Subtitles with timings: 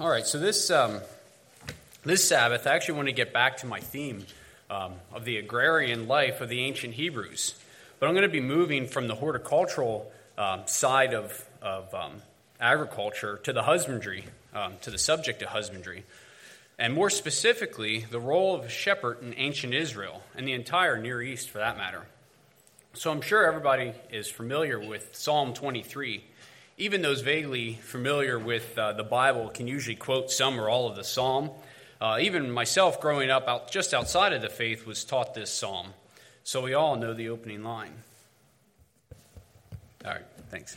[0.00, 0.98] All right, so this, um,
[2.04, 4.24] this Sabbath, I actually want to get back to my theme
[4.70, 7.54] um, of the agrarian life of the ancient Hebrews.
[7.98, 12.22] But I'm going to be moving from the horticultural um, side of, of um,
[12.58, 14.24] agriculture to the husbandry,
[14.54, 16.04] um, to the subject of husbandry.
[16.78, 21.20] And more specifically, the role of a shepherd in ancient Israel and the entire Near
[21.20, 22.06] East for that matter.
[22.94, 26.24] So I'm sure everybody is familiar with Psalm 23
[26.80, 30.96] even those vaguely familiar with uh, the Bible can usually quote some or all of
[30.96, 31.50] the psalm.
[32.00, 35.88] Uh, even myself, growing up out, just outside of the faith, was taught this psalm.
[36.42, 37.92] So we all know the opening line.
[40.06, 40.74] All right, thanks.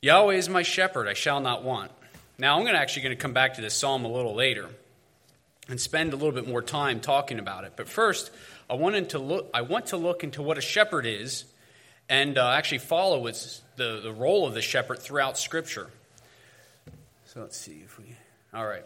[0.00, 1.90] Yahweh is my shepherd, I shall not want.
[2.38, 4.68] Now, I'm gonna actually going to come back to this psalm a little later
[5.68, 7.72] and spend a little bit more time talking about it.
[7.74, 8.30] But first,
[8.70, 11.44] I, wanted to look, I want to look into what a shepherd is
[12.08, 15.90] and uh, actually follow its, the, the role of the shepherd throughout Scripture.
[17.26, 18.04] So let's see if we.
[18.54, 18.84] All right.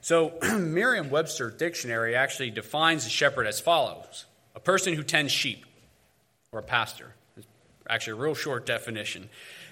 [0.00, 5.64] So Merriam Webster Dictionary actually defines a shepherd as follows a person who tends sheep,
[6.52, 7.14] or a pastor.
[7.36, 7.46] It's
[7.88, 9.28] actually a real short definition.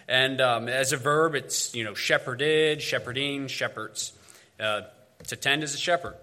[0.08, 4.12] And um, as a verb, it's, you know, shepherded, shepherding, shepherds.
[4.58, 4.82] Uh,
[5.26, 6.14] to tend as a shepherd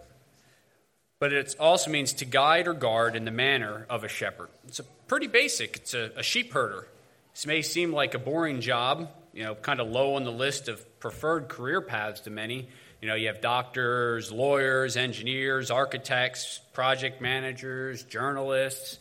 [1.20, 4.50] but it also means to guide or guard in the manner of a shepherd.
[4.68, 5.78] It's a pretty basic.
[5.78, 6.88] It's a, a sheep herder.
[7.34, 10.68] This may seem like a boring job, you know, kind of low on the list
[10.68, 12.68] of preferred career paths to many.
[13.02, 18.98] You know, you have doctors, lawyers, engineers, architects, project managers, journalists,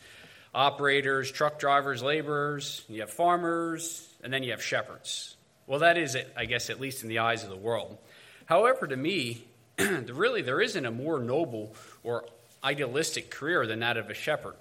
[0.53, 5.35] operators, truck drivers, laborers, you have farmers, and then you have shepherds.
[5.65, 7.97] Well, that is it, I guess, at least in the eyes of the world.
[8.45, 9.45] However, to me,
[9.79, 12.25] really there isn't a more noble or
[12.63, 14.55] idealistic career than that of a shepherd.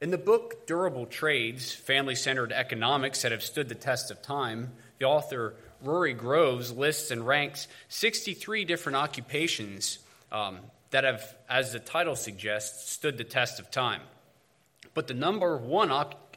[0.00, 4.72] In the book Durable Trades Family Centered Economics that have stood the test of time,
[4.98, 9.98] the author Rory Groves lists and ranks 63 different occupations
[10.30, 10.58] um,
[10.90, 14.00] that have, as the title suggests, stood the test of time.
[14.94, 15.90] But the number one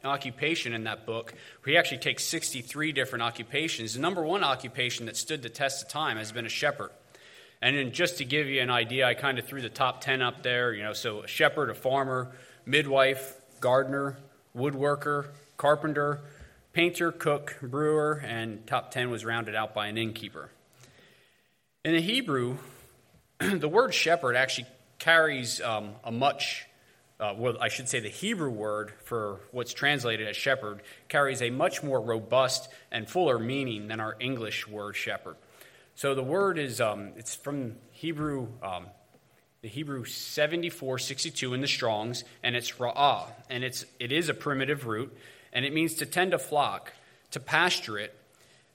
[0.04, 1.34] occupation in that book,
[1.64, 5.88] he actually takes 63 different occupations, the number one occupation that stood the test of
[5.88, 6.90] time has been a shepherd.
[7.62, 10.22] And then just to give you an idea, I kind of threw the top 10
[10.22, 10.72] up there.
[10.72, 12.32] You know, so a shepherd, a farmer,
[12.64, 14.18] midwife, gardener,
[14.56, 16.20] woodworker, carpenter,
[16.72, 20.50] painter, cook, brewer, and top 10 was rounded out by an innkeeper.
[21.84, 22.58] In the Hebrew,
[23.38, 24.66] the word shepherd actually
[24.98, 26.66] carries um, a much,
[27.20, 31.50] uh, well, I should say the Hebrew word for what's translated as shepherd carries a
[31.50, 35.36] much more robust and fuller meaning than our English word shepherd.
[35.96, 38.84] So the word is um, it's from Hebrew, um,
[39.62, 44.86] the Hebrew 7462 in the Strong's, and it's ra'ah, and it's it is a primitive
[44.86, 45.16] root,
[45.54, 46.92] and it means to tend a flock,
[47.30, 48.14] to pasture it,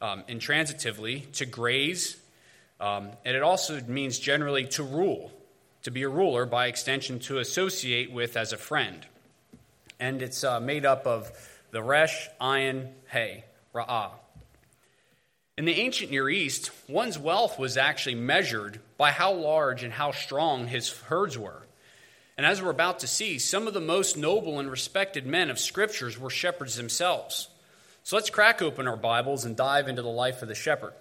[0.01, 2.17] um, intransitively, to graze,
[2.79, 5.31] um, and it also means generally to rule,
[5.83, 9.05] to be a ruler, by extension, to associate with as a friend.
[9.99, 11.31] And it's uh, made up of
[11.69, 13.43] the resh, ayin, hay,
[13.75, 14.09] ra'ah.
[15.57, 20.11] In the ancient Near East, one's wealth was actually measured by how large and how
[20.11, 21.67] strong his herds were.
[22.37, 25.59] And as we're about to see, some of the most noble and respected men of
[25.59, 27.49] scriptures were shepherds themselves.
[28.03, 30.93] So let's crack open our Bibles and dive into the life of the shepherd.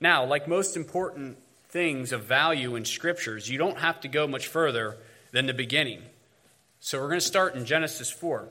[0.00, 1.38] Now, like most important
[1.68, 4.96] things of value in scriptures, you don't have to go much further
[5.30, 6.02] than the beginning.
[6.80, 8.48] So we're going to start in Genesis 4.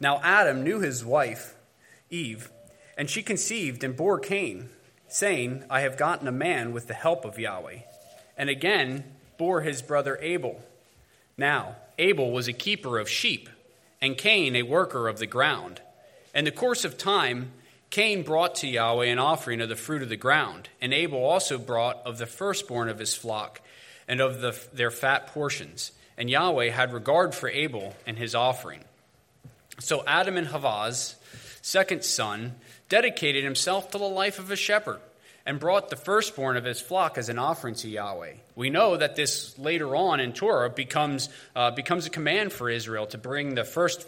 [0.00, 1.54] Now, Adam knew his wife,
[2.10, 2.50] Eve
[2.96, 4.68] and she conceived and bore Cain,
[5.08, 7.80] saying, I have gotten a man with the help of Yahweh.
[8.36, 9.04] And again
[9.38, 10.62] bore his brother Abel.
[11.36, 13.48] Now, Abel was a keeper of sheep,
[14.00, 15.80] and Cain a worker of the ground.
[16.34, 17.52] In the course of time,
[17.90, 21.58] Cain brought to Yahweh an offering of the fruit of the ground, and Abel also
[21.58, 23.60] brought of the firstborn of his flock
[24.06, 25.92] and of the, their fat portions.
[26.16, 28.84] And Yahweh had regard for Abel and his offering.
[29.78, 31.16] So Adam and Havah's
[31.62, 32.54] second son
[32.88, 35.00] dedicated himself to the life of a shepherd
[35.46, 38.34] and brought the firstborn of his flock as an offering to Yahweh.
[38.54, 43.06] We know that this later on in Torah becomes, uh, becomes a command for Israel
[43.06, 44.06] to bring the first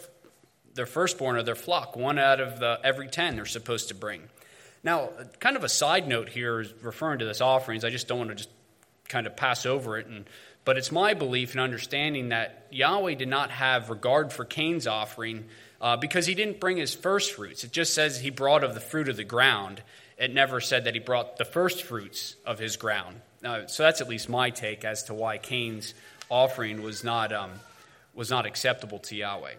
[0.74, 4.22] their firstborn of their flock, one out of the, every ten they're supposed to bring.
[4.82, 7.84] Now, kind of a side note here is referring to this offerings.
[7.84, 8.48] I just don't want to just
[9.08, 10.06] kind of pass over it.
[10.06, 10.24] And,
[10.64, 15.46] but it's my belief and understanding that Yahweh did not have regard for Cain's offering
[15.80, 17.64] uh, because he didn't bring his first fruits.
[17.64, 19.82] It just says he brought of the fruit of the ground.
[20.16, 23.20] It never said that he brought the first fruits of his ground.
[23.44, 25.94] Uh, so that's at least my take as to why Cain's
[26.30, 27.50] offering was not, um,
[28.14, 29.54] was not acceptable to Yahweh.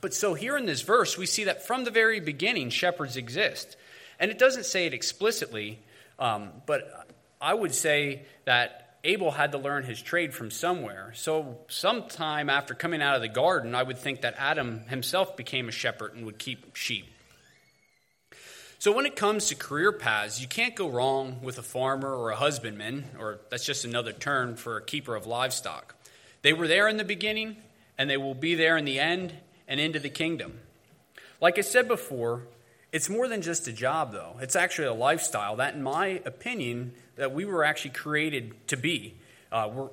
[0.00, 3.76] But so here in this verse, we see that from the very beginning, shepherds exist.
[4.18, 5.80] And it doesn't say it explicitly,
[6.18, 7.08] um, but
[7.40, 11.12] I would say that Abel had to learn his trade from somewhere.
[11.14, 15.66] So, sometime after coming out of the garden, I would think that Adam himself became
[15.66, 17.06] a shepherd and would keep sheep.
[18.78, 22.30] So, when it comes to career paths, you can't go wrong with a farmer or
[22.30, 25.94] a husbandman, or that's just another term for a keeper of livestock.
[26.42, 27.56] They were there in the beginning,
[27.96, 29.32] and they will be there in the end
[29.66, 30.60] and into the kingdom.
[31.40, 32.42] Like I said before,
[32.92, 34.36] it's more than just a job, though.
[34.40, 39.14] It's actually a lifestyle that, in my opinion, that we were actually created to be.
[39.52, 39.88] Uh,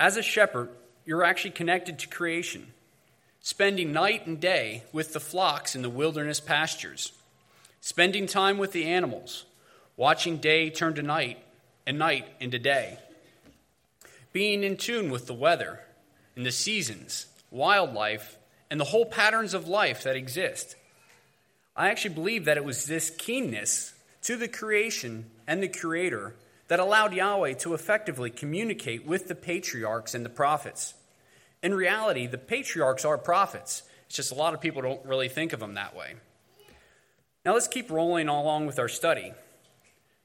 [0.00, 0.70] as a shepherd,
[1.04, 2.66] you're actually connected to creation,
[3.40, 7.12] spending night and day with the flocks in the wilderness pastures,
[7.80, 9.44] spending time with the animals,
[9.96, 11.38] watching day turn to night
[11.86, 12.98] and night into day,
[14.32, 15.80] being in tune with the weather
[16.34, 18.36] and the seasons, wildlife,
[18.70, 20.76] and the whole patterns of life that exist.
[21.76, 23.92] I actually believe that it was this keenness
[24.22, 26.34] to the creation and the Creator
[26.68, 30.94] that allowed Yahweh to effectively communicate with the patriarchs and the prophets.
[31.62, 33.82] In reality, the patriarchs are prophets.
[34.06, 36.14] It's just a lot of people don't really think of them that way.
[37.44, 39.32] Now let's keep rolling along with our study.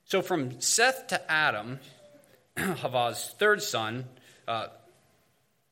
[0.06, 1.80] So from Seth to Adam,
[2.58, 4.06] Havah's third son,
[4.48, 4.68] uh,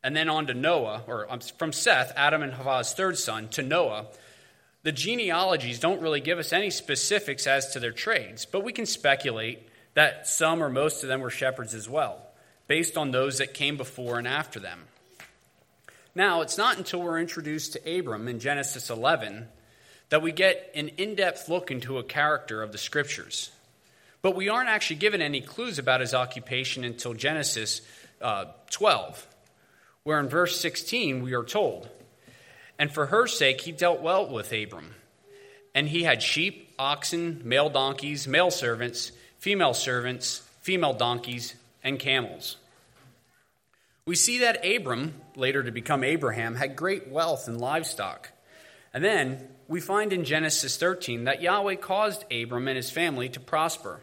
[0.04, 3.64] and then on to Noah, or um, from Seth, Adam and Havah's third son, to
[3.64, 4.06] Noah,
[4.84, 8.86] the genealogies don't really give us any specifics as to their trades, but we can
[8.86, 12.26] speculate that some or most of them were shepherds as well,
[12.68, 14.80] based on those that came before and after them.
[16.16, 19.48] Now, it's not until we're introduced to Abram in Genesis 11
[20.10, 23.52] that we get an in depth look into a character of the scriptures.
[24.22, 27.82] But we aren't actually given any clues about his occupation until Genesis
[28.22, 29.28] uh, 12,
[30.04, 31.90] where in verse 16 we are told
[32.80, 34.96] and for her sake, he dealt well with Abram.
[35.76, 42.56] And he had sheep, oxen, male donkeys, male servants, female servants, female donkeys, and camels.
[44.06, 48.30] We see that Abram, later to become Abraham, had great wealth and livestock.
[48.94, 53.40] And then we find in Genesis 13 that Yahweh caused Abram and his family to
[53.40, 54.00] prosper.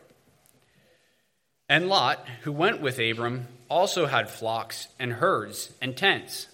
[1.69, 6.46] And Lot, who went with Abram, also had flocks and herds and tents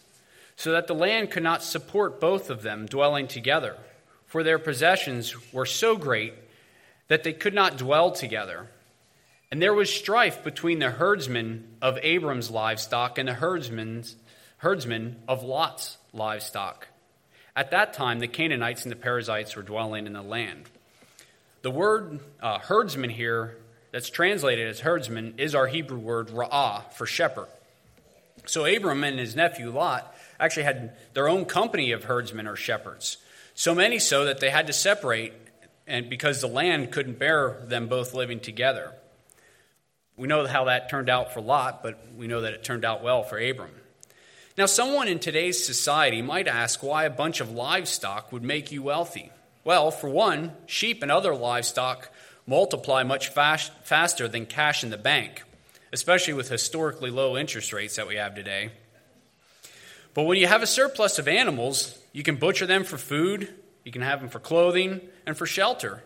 [0.63, 3.77] so that the land could not support both of them dwelling together,
[4.27, 6.35] for their possessions were so great
[7.09, 8.69] that they could not dwell together.
[9.51, 13.35] And there was strife between the herdsmen of Abram's livestock and the
[14.59, 16.87] herdsmen of Lot's livestock.
[17.57, 20.71] At that time, the Canaanites and the Perizzites were dwelling in the land.
[21.63, 23.57] The word uh, herdsman here,
[23.91, 27.49] that's translated as herdsman, is our Hebrew word ra'ah for shepherd.
[28.47, 33.17] So Abram and his nephew Lot actually had their own company of herdsmen or shepherds.
[33.55, 35.33] So many so that they had to separate
[35.87, 38.93] and because the land couldn't bear them both living together.
[40.17, 43.03] We know how that turned out for Lot, but we know that it turned out
[43.03, 43.71] well for Abram.
[44.59, 48.83] Now, someone in today's society might ask why a bunch of livestock would make you
[48.83, 49.31] wealthy.
[49.65, 52.11] Well, for one, sheep and other livestock
[52.47, 55.45] multiply much fast, faster than cash in the bank,
[55.93, 58.73] especially with historically low interest rates that we have today.
[60.15, 63.49] But when you have a surplus of animals, you can butcher them for food,
[63.85, 66.03] you can have them for clothing, and for shelter.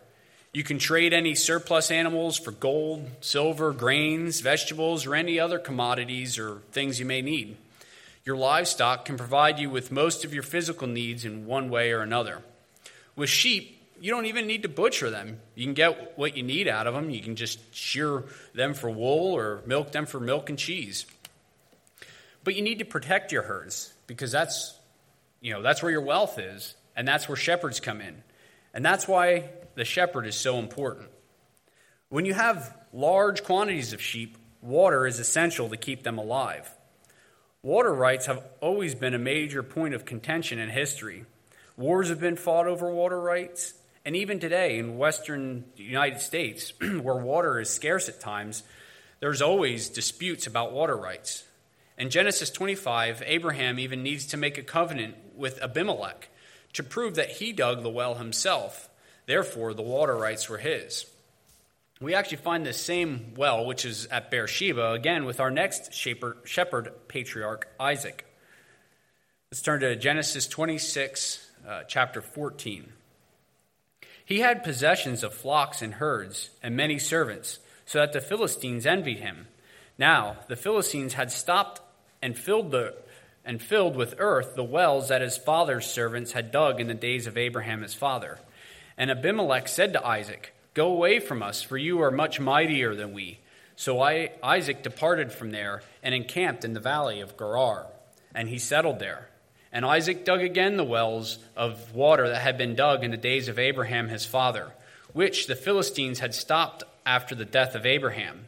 [0.53, 6.38] You can trade any surplus animals for gold, silver, grains, vegetables, or any other commodities
[6.38, 7.57] or things you may need.
[8.25, 12.00] Your livestock can provide you with most of your physical needs in one way or
[12.00, 12.42] another.
[13.16, 15.40] With sheep, you don't even need to butcher them.
[15.54, 17.11] You can get what you need out of them.
[17.11, 21.07] You can just shear them for wool or milk them for milk and cheese.
[22.45, 24.79] But you need to protect your herds because that's,
[25.41, 28.23] you know, that's where your wealth is, and that's where shepherds come in.
[28.73, 31.09] And that's why the shepherd is so important.
[32.09, 36.71] When you have large quantities of sheep, water is essential to keep them alive.
[37.63, 41.25] Water rights have always been a major point of contention in history.
[41.77, 47.17] Wars have been fought over water rights, and even today in western United States, where
[47.17, 48.63] water is scarce at times,
[49.21, 51.45] there's always disputes about water rights.
[51.99, 56.29] In Genesis 25, Abraham even needs to make a covenant with Abimelech
[56.75, 58.88] to prove that he dug the well himself.
[59.25, 61.07] Therefore, the water rights were his.
[61.99, 66.93] We actually find this same well, which is at Beersheba, again with our next shepherd
[67.09, 68.26] patriarch, Isaac.
[69.50, 72.93] Let's turn to Genesis 26, uh, chapter 14.
[74.26, 79.21] He had possessions of flocks and herds and many servants, so that the Philistines envied
[79.21, 79.47] him.
[79.97, 81.81] Now, the Philistines had stopped
[82.23, 82.94] and filled the
[83.44, 87.28] and filled with earth the wells that his father's servants had dug in the days
[87.28, 88.38] of Abraham his father.
[88.99, 93.12] And Abimelech said to Isaac, Go away from us, for you are much mightier than
[93.12, 93.38] we.
[93.76, 97.87] So I, Isaac departed from there and encamped in the valley of Gerar,
[98.35, 99.28] and he settled there.
[99.70, 103.49] And Isaac dug again the wells of water that had been dug in the days
[103.49, 104.73] of Abraham his father,
[105.12, 108.46] which the Philistines had stopped after the death of Abraham.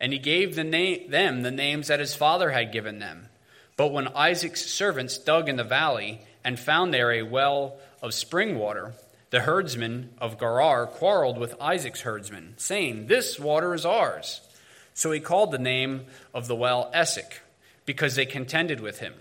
[0.00, 3.28] And he gave the them the names that his father had given them.
[3.76, 8.58] But when Isaac's servants dug in the valley and found there a well of spring
[8.58, 8.94] water,
[9.30, 14.40] the herdsmen of Gerar quarreled with Isaac's herdsmen, saying, This water is ours.
[14.94, 17.42] So he called the name of the well Esek,
[17.86, 19.14] because they contended with him.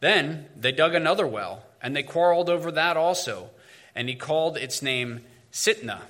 [0.00, 3.50] Then they dug another well, and they quarreled over that also,
[3.94, 6.02] and he called its name Sitnah.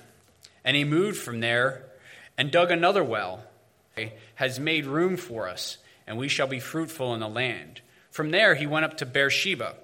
[0.63, 1.85] And he moved from there
[2.37, 3.43] and dug another well,
[4.35, 7.81] has made room for us, and we shall be fruitful in the land.
[8.09, 9.75] From there he went up to Beersheba,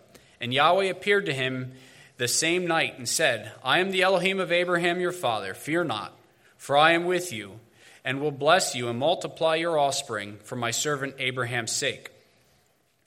[0.41, 1.73] and Yahweh appeared to him
[2.17, 5.53] the same night and said, I am the Elohim of Abraham your father.
[5.53, 6.13] Fear not,
[6.57, 7.59] for I am with you,
[8.03, 12.11] and will bless you and multiply your offspring for my servant Abraham's sake.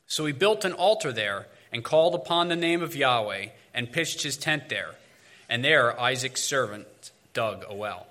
[0.06, 4.22] So he built an altar there and called upon the name of Yahweh and pitched
[4.22, 4.94] his tent there.
[5.48, 8.06] And there Isaac's servant dug a well.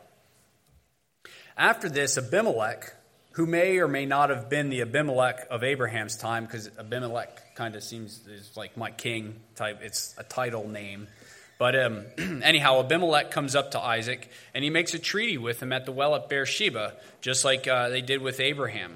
[1.60, 2.94] After this, Abimelech,
[3.34, 7.76] who may or may not have been the Abimelech of Abraham's time, because Abimelech kind
[7.76, 11.10] of seems is like my king type, it's a title name.
[11.58, 15.74] But um, anyhow, Abimelech comes up to Isaac and he makes a treaty with him
[15.74, 18.96] at the well at Beersheba, just like uh, they did with Abraham.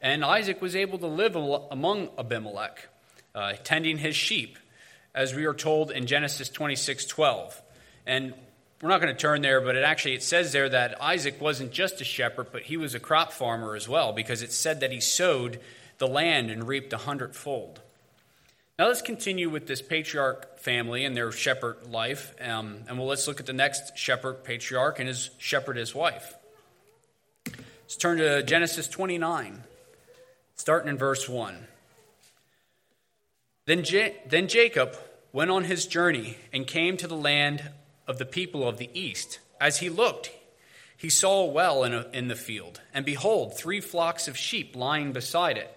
[0.00, 2.88] And Isaac was able to live among Abimelech,
[3.32, 4.58] uh, tending his sheep,
[5.14, 7.62] as we are told in Genesis 26 12.
[8.08, 8.34] And
[8.82, 11.70] we're not going to turn there, but it actually it says there that Isaac wasn't
[11.70, 14.90] just a shepherd, but he was a crop farmer as well, because it said that
[14.90, 15.60] he sowed
[15.98, 17.80] the land and reaped a hundredfold.
[18.78, 23.28] Now let's continue with this patriarch family and their shepherd life, um, and well, let's
[23.28, 26.34] look at the next shepherd patriarch and his shepherdess wife.
[27.46, 29.62] Let's turn to Genesis 29
[30.56, 31.66] starting in verse 1.
[33.66, 33.84] Then,
[34.28, 34.96] then Jacob
[35.32, 37.70] went on his journey and came to the land
[38.12, 39.38] of the people of the east.
[39.58, 40.30] As he looked,
[40.98, 44.76] he saw a well in, a, in the field, and behold, three flocks of sheep
[44.76, 45.74] lying beside it.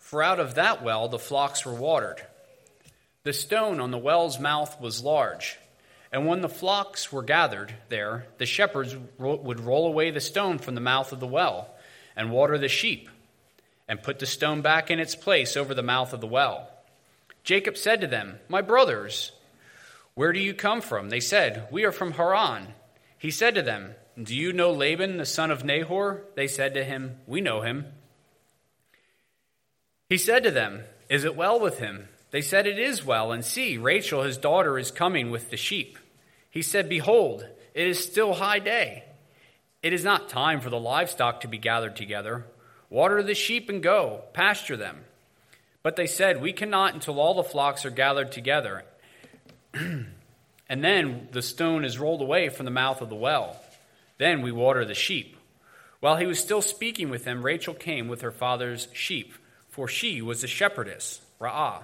[0.00, 2.20] For out of that well the flocks were watered.
[3.22, 5.56] The stone on the well's mouth was large,
[6.10, 10.74] and when the flocks were gathered there, the shepherds would roll away the stone from
[10.74, 11.70] the mouth of the well
[12.16, 13.08] and water the sheep
[13.86, 16.68] and put the stone back in its place over the mouth of the well.
[17.44, 19.30] Jacob said to them, My brothers,
[20.18, 21.10] where do you come from?
[21.10, 22.74] They said, We are from Haran.
[23.18, 26.24] He said to them, Do you know Laban, the son of Nahor?
[26.34, 27.86] They said to him, We know him.
[30.08, 32.08] He said to them, Is it well with him?
[32.32, 35.96] They said, It is well, and see, Rachel, his daughter, is coming with the sheep.
[36.50, 39.04] He said, Behold, it is still high day.
[39.84, 42.44] It is not time for the livestock to be gathered together.
[42.90, 45.04] Water the sheep and go, pasture them.
[45.84, 48.82] But they said, We cannot until all the flocks are gathered together.
[49.74, 53.60] and then the stone is rolled away from the mouth of the well.
[54.18, 55.36] Then we water the sheep.
[56.00, 59.34] While he was still speaking with them, Rachel came with her father's sheep,
[59.68, 61.82] for she was a shepherdess, Ra'ah.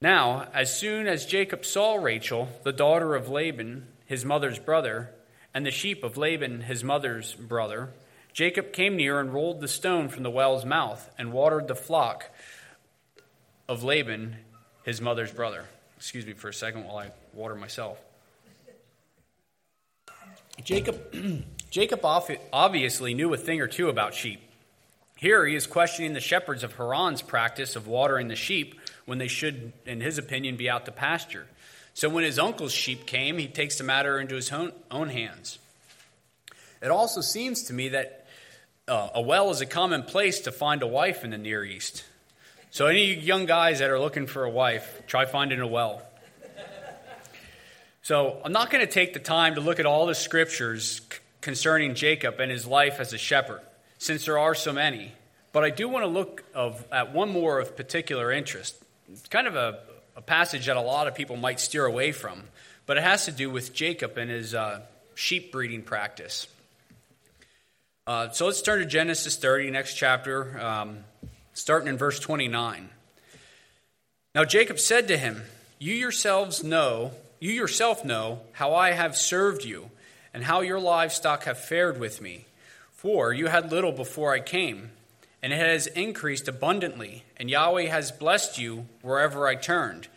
[0.00, 5.10] Now, as soon as Jacob saw Rachel, the daughter of Laban, his mother's brother,
[5.52, 7.90] and the sheep of Laban, his mother's brother,
[8.32, 12.30] Jacob came near and rolled the stone from the well's mouth and watered the flock
[13.68, 14.36] of Laban,
[14.84, 15.64] his mother's brother.
[15.98, 17.98] Excuse me for a second while I water myself.
[20.62, 20.96] Jacob,
[21.70, 24.40] Jacob obviously knew a thing or two about sheep.
[25.16, 29.26] Here he is questioning the shepherds of Haran's practice of watering the sheep when they
[29.26, 31.46] should, in his opinion, be out to pasture.
[31.94, 35.58] So when his uncle's sheep came, he takes the matter into his own, own hands.
[36.80, 38.24] It also seems to me that
[38.86, 42.04] uh, a well is a common place to find a wife in the Near East.
[42.70, 46.02] So, any young guys that are looking for a wife, try finding a well.
[48.02, 51.18] So, I'm not going to take the time to look at all the scriptures c-
[51.40, 53.62] concerning Jacob and his life as a shepherd,
[53.98, 55.12] since there are so many.
[55.52, 58.76] But I do want to look of, at one more of particular interest.
[59.10, 59.80] It's kind of a,
[60.16, 62.42] a, passage that a lot of people might steer away from,
[62.84, 64.82] but it has to do with Jacob and his uh,
[65.14, 66.46] sheep breeding practice.
[68.06, 71.04] Uh, so let's turn to Genesis 30, next chapter, um,
[71.58, 72.88] starting in verse 29.
[74.34, 75.42] Now Jacob said to him,
[75.78, 77.10] You yourselves know,
[77.40, 79.90] you yourself know how I have served you,
[80.32, 82.46] and how your livestock have fared with me.
[82.92, 84.90] For you had little before I came,
[85.42, 90.08] and it has increased abundantly, and Yahweh has blessed you wherever I turned.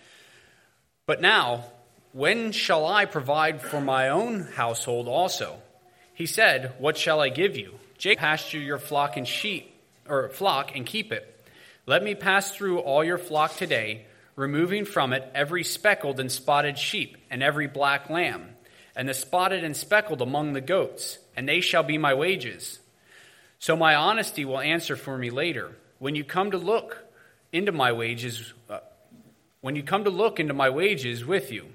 [1.05, 1.65] But now,
[2.11, 5.57] when shall I provide for my own household also?
[6.13, 7.79] He said, What shall I give you?
[7.97, 9.70] Jacob, pasture your flock and sheep,
[10.11, 11.27] or flock and keep it.
[11.87, 16.77] Let me pass through all your flock today, removing from it every speckled and spotted
[16.77, 18.49] sheep and every black lamb,
[18.95, 22.79] and the spotted and speckled among the goats, and they shall be my wages.
[23.57, 25.77] So my honesty will answer for me later.
[25.97, 26.97] When you come to look
[27.53, 28.79] into my wages, uh,
[29.61, 31.67] when you come to look into my wages with you,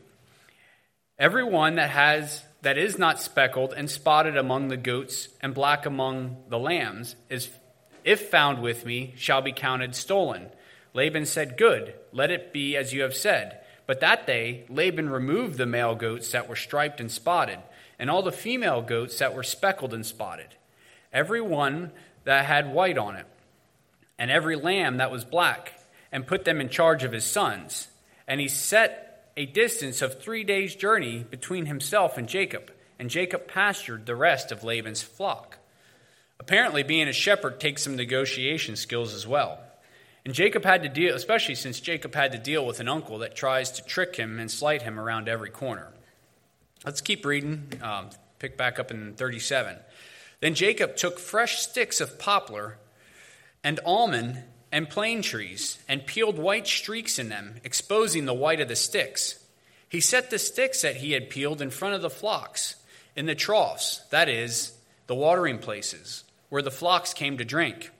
[1.18, 6.36] everyone that has that is not speckled and spotted among the goats and black among
[6.48, 7.48] the lambs is
[8.06, 10.46] if found with me shall be counted stolen.
[10.94, 13.60] Laban said, Good, let it be as you have said.
[13.86, 17.58] But that day Laban removed the male goats that were striped and spotted,
[17.98, 20.48] and all the female goats that were speckled and spotted,
[21.12, 21.90] every one
[22.24, 23.26] that had white on it,
[24.18, 25.74] and every lamb that was black,
[26.10, 27.88] and put them in charge of his sons.
[28.26, 33.46] And he set a distance of three days' journey between himself and Jacob, and Jacob
[33.46, 35.58] pastured the rest of Laban's flock.
[36.38, 39.60] Apparently, being a shepherd takes some negotiation skills as well.
[40.24, 43.36] And Jacob had to deal, especially since Jacob had to deal with an uncle that
[43.36, 45.92] tries to trick him and slight him around every corner.
[46.84, 47.72] Let's keep reading.
[47.80, 49.76] Um, pick back up in 37.
[50.40, 52.76] Then Jacob took fresh sticks of poplar
[53.64, 58.68] and almond and plane trees and peeled white streaks in them, exposing the white of
[58.68, 59.42] the sticks.
[59.88, 62.76] He set the sticks that he had peeled in front of the flocks,
[63.14, 64.72] in the troughs, that is,
[65.06, 67.90] the watering places, where the flocks came to drink.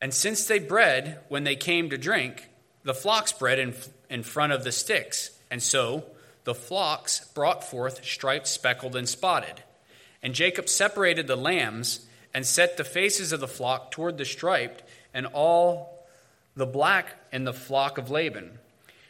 [0.00, 2.48] And since they bred when they came to drink,
[2.84, 3.74] the flocks bred in,
[4.08, 5.30] in front of the sticks.
[5.50, 6.04] And so
[6.44, 9.62] the flocks brought forth striped, speckled, and spotted.
[10.22, 14.82] And Jacob separated the lambs and set the faces of the flock toward the striped
[15.12, 16.06] and all
[16.56, 18.58] the black in the flock of Laban.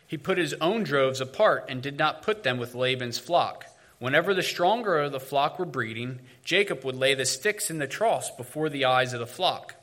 [0.06, 3.66] He put his own droves apart and did not put them with Laban's flock.
[4.00, 7.87] Whenever the stronger of the flock were breeding, Jacob would lay the sticks in the
[7.87, 9.75] troughs before the eyes of the flock,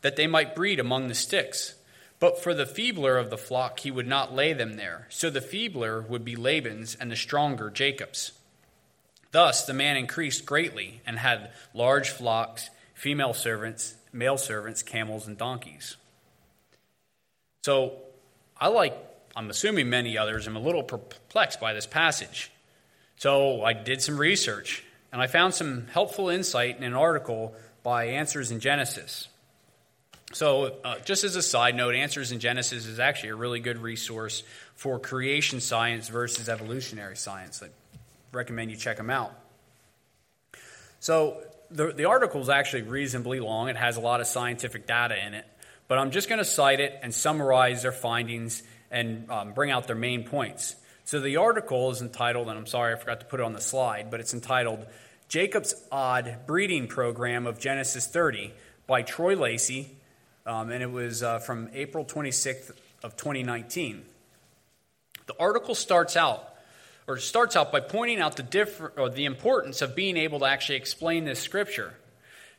[0.00, 1.74] that they might breed among the sticks.
[2.20, 5.08] But for the feebler of the flock, he would not lay them there.
[5.10, 8.30] So the feebler would be Laban's, and the stronger Jacob's.
[9.32, 15.36] Thus the man increased greatly and had large flocks, female servants, male servants, camels, and
[15.36, 15.96] donkeys.
[17.64, 17.94] So
[18.56, 18.96] I like,
[19.34, 22.52] I'm assuming many others, I'm a little perplexed by this passage.
[23.16, 28.06] So I did some research and I found some helpful insight in an article by
[28.06, 29.28] Answers in Genesis.
[30.32, 33.78] So, uh, just as a side note, Answers in Genesis is actually a really good
[33.78, 34.42] resource
[34.74, 37.62] for creation science versus evolutionary science.
[37.62, 37.68] I
[38.32, 39.32] recommend you check them out.
[40.98, 43.68] So, the, the article is actually reasonably long.
[43.68, 45.46] It has a lot of scientific data in it.
[45.86, 49.86] But I'm just going to cite it and summarize their findings and um, bring out
[49.86, 50.74] their main points.
[51.06, 53.60] So the article is entitled, and I'm sorry I forgot to put it on the
[53.60, 54.86] slide, but it's entitled
[55.28, 58.54] Jacob's Odd Breeding Program of Genesis 30
[58.86, 59.90] by Troy Lacey,
[60.46, 62.70] um, and it was uh, from April 26th
[63.02, 64.02] of 2019.
[65.26, 66.54] The article starts out
[67.06, 70.46] or starts out by pointing out the, differ, or the importance of being able to
[70.46, 71.92] actually explain this scripture,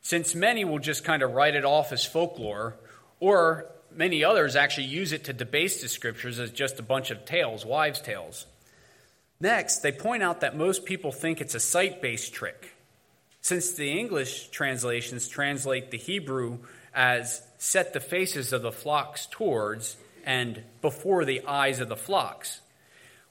[0.03, 2.75] since many will just kind of write it off as folklore,
[3.19, 7.25] or many others actually use it to debase the scriptures as just a bunch of
[7.25, 8.45] tales, wives' tales.
[9.39, 12.75] Next, they point out that most people think it's a sight based trick,
[13.41, 16.59] since the English translations translate the Hebrew
[16.93, 22.61] as set the faces of the flocks towards and before the eyes of the flocks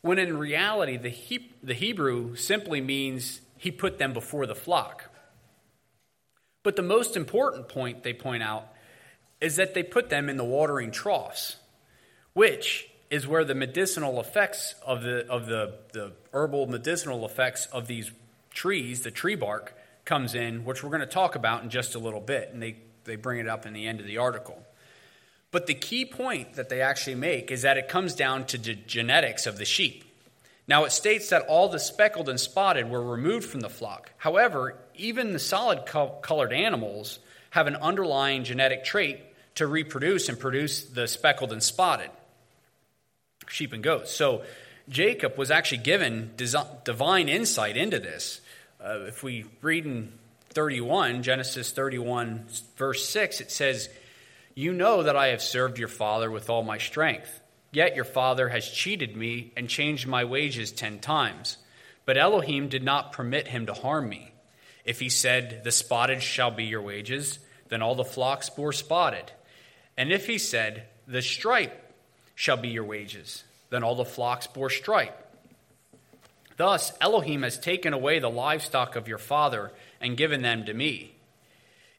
[0.05, 5.11] when in reality, the, he- the Hebrew simply means he put them before the flock.
[6.63, 8.69] But the most important point they point out
[9.45, 11.57] is that they put them in the watering troughs,
[12.33, 17.87] which is where the medicinal effects of the, of the, the herbal medicinal effects of
[17.87, 18.11] these
[18.55, 19.77] trees, the tree bark,
[20.07, 22.49] comes in, which we're going to talk about in just a little bit.
[22.55, 24.63] And they, they bring it up in the end of the article.
[25.51, 28.75] But the key point that they actually make is that it comes down to the
[28.75, 30.05] genetics of the sheep.
[30.67, 34.11] Now, it states that all the speckled and spotted were removed from the flock.
[34.17, 37.19] However, even the solid colored animals
[37.51, 39.21] have an underlying genetic trait
[39.57, 42.11] to reproduce and produce the speckled and spotted
[43.49, 44.11] sheep and goats.
[44.13, 44.43] So,
[44.89, 48.41] Jacob was actually given divine insight into this.
[48.85, 50.13] Uh, if we read in
[50.51, 52.45] 31, Genesis 31,
[52.77, 53.89] verse 6, it says,
[54.57, 57.41] you know that I have served your father with all my strength.
[57.73, 61.59] Yet your father has cheated me and changed my wages ten times.
[62.05, 64.33] But Elohim did not permit him to harm me.
[64.85, 69.33] If he said, The spotted shall be your wages, then all the flocks bore spotted.
[69.97, 71.93] And if he said, The stripe
[72.35, 75.21] shall be your wages, then all the flocks bore stripe.
[76.57, 81.15] Thus Elohim has taken away the livestock of your father and given them to me.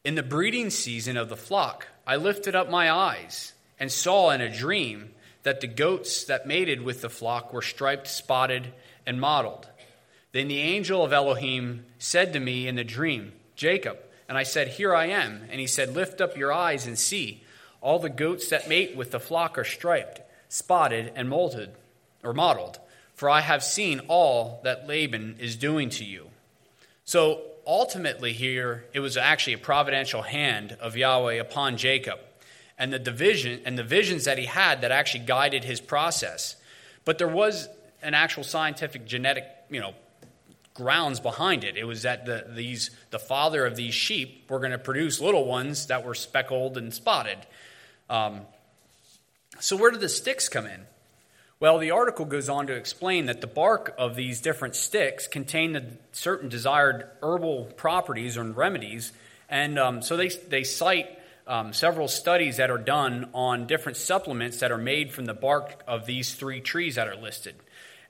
[0.04, 4.40] In the breeding season of the flock, I lifted up my eyes and saw in
[4.40, 5.10] a dream
[5.42, 8.72] that the goats that mated with the flock were striped, spotted,
[9.04, 9.68] and mottled.
[10.32, 13.98] Then the angel of Elohim said to me in the dream, Jacob.
[14.28, 15.42] And I said, Here I am.
[15.50, 17.42] And he said, Lift up your eyes and see.
[17.86, 21.68] All the goats that mate with the flock are striped, spotted, and molted,
[22.24, 22.80] or mottled.
[23.14, 26.30] For I have seen all that Laban is doing to you.
[27.04, 32.18] So ultimately, here, it was actually a providential hand of Yahweh upon Jacob
[32.76, 36.56] and the division and the visions that he had that actually guided his process.
[37.04, 37.68] But there was
[38.02, 39.94] an actual scientific genetic, you know,
[40.74, 41.76] grounds behind it.
[41.76, 45.44] It was that the, these, the father of these sheep were going to produce little
[45.44, 47.38] ones that were speckled and spotted.
[48.08, 48.42] Um,
[49.60, 50.86] so, where do the sticks come in?
[51.58, 55.72] Well, the article goes on to explain that the bark of these different sticks contain
[55.72, 59.12] the certain desired herbal properties or remedies,
[59.48, 64.60] and um, so they, they cite um, several studies that are done on different supplements
[64.60, 67.54] that are made from the bark of these three trees that are listed.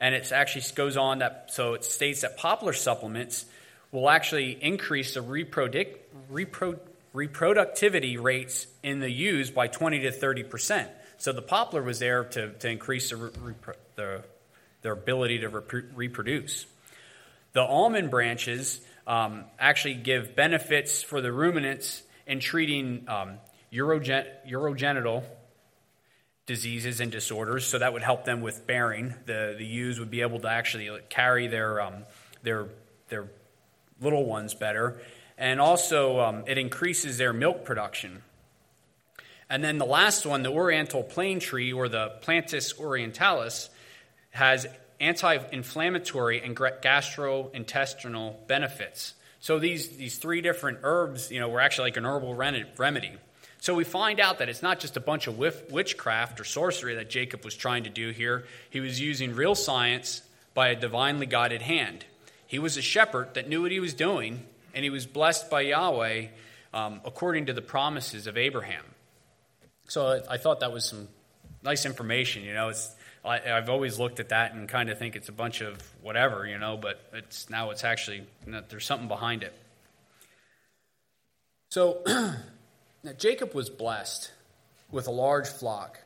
[0.01, 3.47] And it actually goes on that, so it states that poplar supplements
[3.93, 5.97] will actually increase the reproduc,
[6.33, 6.79] repro,
[7.17, 10.91] reproductivity rates in the ewes by 20 to 30 percent.
[11.17, 13.31] So the poplar was there to, to increase the,
[13.95, 14.23] the,
[14.83, 16.67] their ability to reproduce.
[17.55, 23.39] The almond branches um, actually give benefits for the ruminants in treating um,
[23.73, 25.25] urogen- urogenital
[26.45, 27.67] diseases and disorders.
[27.67, 29.15] So that would help them with bearing.
[29.25, 32.05] The, the ewes would be able to actually carry their, um,
[32.43, 32.67] their,
[33.09, 33.27] their
[34.03, 35.01] little ones better.
[35.39, 38.23] And also, um, it increases their milk production.
[39.49, 43.69] And then the last one, the oriental plane tree or the Platanus orientalis,
[44.31, 44.67] has
[45.01, 49.15] anti inflammatory and gastrointestinal benefits.
[49.41, 53.13] So these, these three different herbs, you know, were actually like an herbal remedy.
[53.61, 57.11] So we find out that it's not just a bunch of witchcraft or sorcery that
[57.11, 58.45] Jacob was trying to do here.
[58.71, 60.23] He was using real science
[60.55, 62.05] by a divinely guided hand.
[62.47, 64.45] He was a shepherd that knew what he was doing,
[64.77, 66.27] and he was blessed by Yahweh
[66.75, 68.85] um, according to the promises of Abraham.
[69.89, 71.09] So I thought that was some
[71.63, 72.45] nice information.
[72.45, 75.33] You know, it's I, have always looked at that and kind of think it's a
[75.33, 78.25] bunch of whatever, you know, but it's now it's actually
[78.69, 79.55] there's something behind it.
[81.71, 82.05] So
[83.19, 84.31] Jacob was blessed
[84.91, 85.99] with a large flock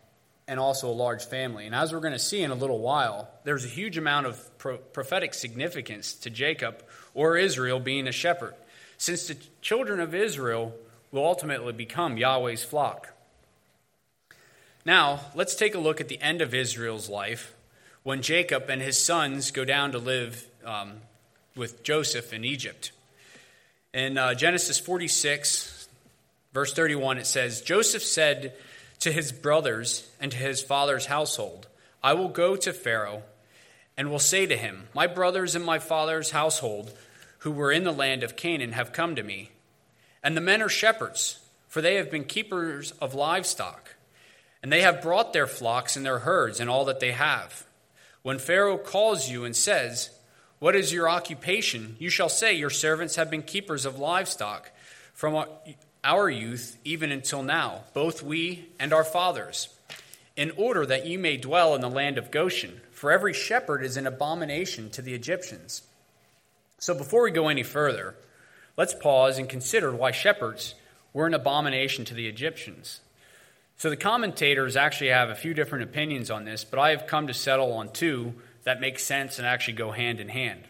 [0.46, 1.66] and also a large family.
[1.66, 4.58] And as we're going to see in a little while, there's a huge amount of
[4.58, 6.82] pro- prophetic significance to Jacob
[7.14, 8.54] or Israel being a shepherd,
[9.00, 10.74] since the children of Israel
[11.10, 13.14] will ultimately become Yahweh's flock.
[14.84, 17.54] Now, let's take a look at the end of Israel's life
[18.02, 20.92] when Jacob and his sons go down to live um,
[21.56, 22.92] with Joseph in Egypt.
[23.94, 25.88] In uh, Genesis 46,
[26.52, 28.52] verse 31, it says Joseph said
[28.98, 31.68] to his brothers and to his father's household,
[32.02, 33.22] I will go to Pharaoh
[33.96, 36.92] and will say to him, My brothers and my father's household
[37.40, 39.50] who were in the land of Canaan have come to me.
[40.22, 43.96] And the men are shepherds, for they have been keepers of livestock.
[44.62, 47.64] And they have brought their flocks and their herds and all that they have.
[48.22, 50.10] When Pharaoh calls you and says,
[50.58, 51.96] What is your occupation?
[51.98, 54.70] you shall say, Your servants have been keepers of livestock
[55.14, 55.46] from
[56.04, 59.68] our youth even until now, both we and our fathers,
[60.36, 62.82] in order that you may dwell in the land of Goshen.
[62.90, 65.82] For every shepherd is an abomination to the Egyptians.
[66.80, 68.16] So before we go any further,
[68.76, 70.74] let's pause and consider why shepherds
[71.12, 73.00] were an abomination to the Egyptians.
[73.76, 77.26] So the commentators actually have a few different opinions on this, but I have come
[77.26, 80.62] to settle on two that make sense and actually go hand in hand.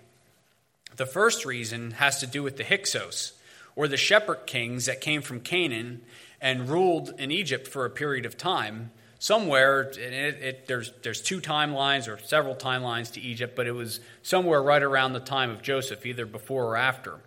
[0.96, 3.32] The first reason has to do with the Hyksos,
[3.76, 6.02] or the shepherd kings that came from Canaan
[6.40, 8.90] and ruled in Egypt for a period of time.
[9.22, 14.00] Somewhere, it, it, there's, there's two timelines or several timelines to Egypt, but it was
[14.22, 17.20] somewhere right around the time of Joseph, either before or after.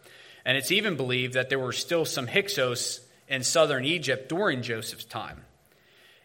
[0.43, 5.06] And it's even believed that there were still some Hyksos in southern Egypt during Joseph's
[5.06, 5.41] time.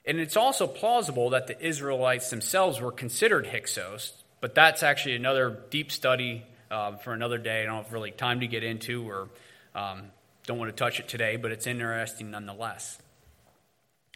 [0.07, 5.64] And it's also plausible that the Israelites themselves were considered Hyksos, but that's actually another
[5.68, 7.62] deep study uh, for another day.
[7.62, 9.28] I don't have really time to get into or
[9.74, 10.04] um,
[10.46, 12.98] don't want to touch it today, but it's interesting nonetheless.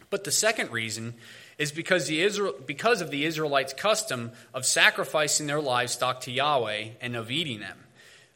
[0.09, 1.13] But the second reason
[1.57, 6.89] is because, the Israel, because of the Israelites' custom of sacrificing their livestock to Yahweh
[7.01, 7.77] and of eating them.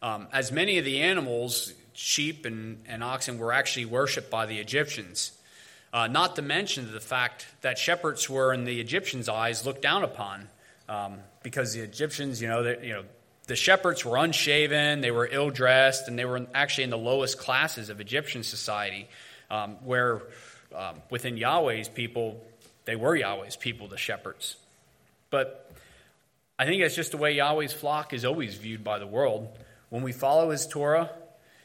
[0.02, 4.60] Um, as many of the animals, sheep and, and oxen, were actually worshipped by the
[4.60, 5.32] Egyptians.
[5.92, 10.04] Uh, not to mention the fact that shepherds were, in the Egyptians' eyes, looked down
[10.04, 10.48] upon,
[10.90, 13.04] um, because the Egyptians, you know, you know,
[13.48, 17.40] the shepherds were unshaven, they were ill dressed, and they were actually in the lowest
[17.40, 19.08] classes of Egyptian society,
[19.50, 20.22] um, where
[20.76, 22.44] um, within Yahweh's people,
[22.88, 24.56] they were Yahweh's people, the shepherds.
[25.30, 25.70] But
[26.58, 29.50] I think that's just the way Yahweh's flock is always viewed by the world.
[29.90, 31.12] When we follow his Torah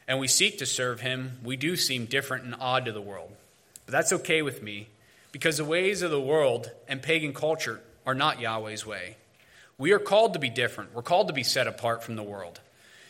[0.05, 3.31] and we seek to serve him, we do seem different and odd to the world.
[3.85, 4.89] But that's okay with me
[5.31, 9.15] because the ways of the world and pagan culture are not Yahweh's way.
[9.77, 10.93] We are called to be different.
[10.93, 12.59] We're called to be set apart from the world.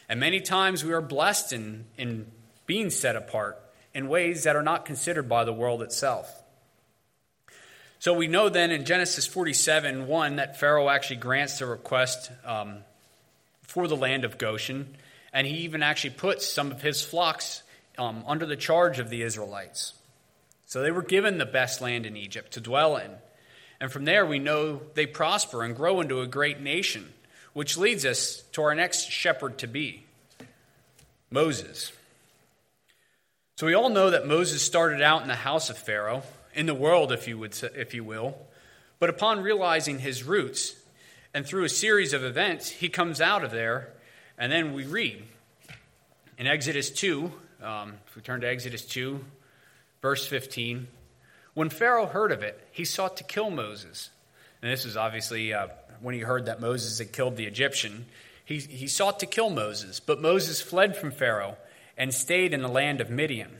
[0.07, 2.27] And many times we are blessed in, in
[2.67, 3.59] being set apart
[3.91, 6.42] in ways that are not considered by the world itself.
[8.03, 12.79] So we know then in Genesis 47 1 that Pharaoh actually grants the request um,
[13.61, 14.97] for the land of Goshen,
[15.31, 17.63] and he even actually puts some of his flocks
[17.97, 19.93] um, under the charge of the Israelites.
[20.65, 23.09] So they were given the best land in Egypt to dwell in.
[23.79, 27.13] And from there, we know they prosper and grow into a great nation,
[27.53, 30.03] which leads us to our next shepherd to be
[31.31, 31.93] Moses.
[33.55, 36.73] So we all know that Moses started out in the house of Pharaoh, in the
[36.73, 38.37] world, if you, would, if you will.
[38.99, 40.75] But upon realizing his roots,
[41.33, 43.89] and through a series of events, he comes out of there,
[44.37, 45.23] and then we read
[46.37, 49.23] in Exodus 2, um, if we turn to Exodus 2,
[50.01, 50.87] verse 15.
[51.53, 54.09] When Pharaoh heard of it, he sought to kill Moses.
[54.61, 55.67] And this was obviously uh,
[56.01, 58.05] when he heard that Moses had killed the Egyptian.
[58.45, 61.57] He, he sought to kill Moses, but Moses fled from Pharaoh
[61.97, 63.59] and stayed in the land of Midian.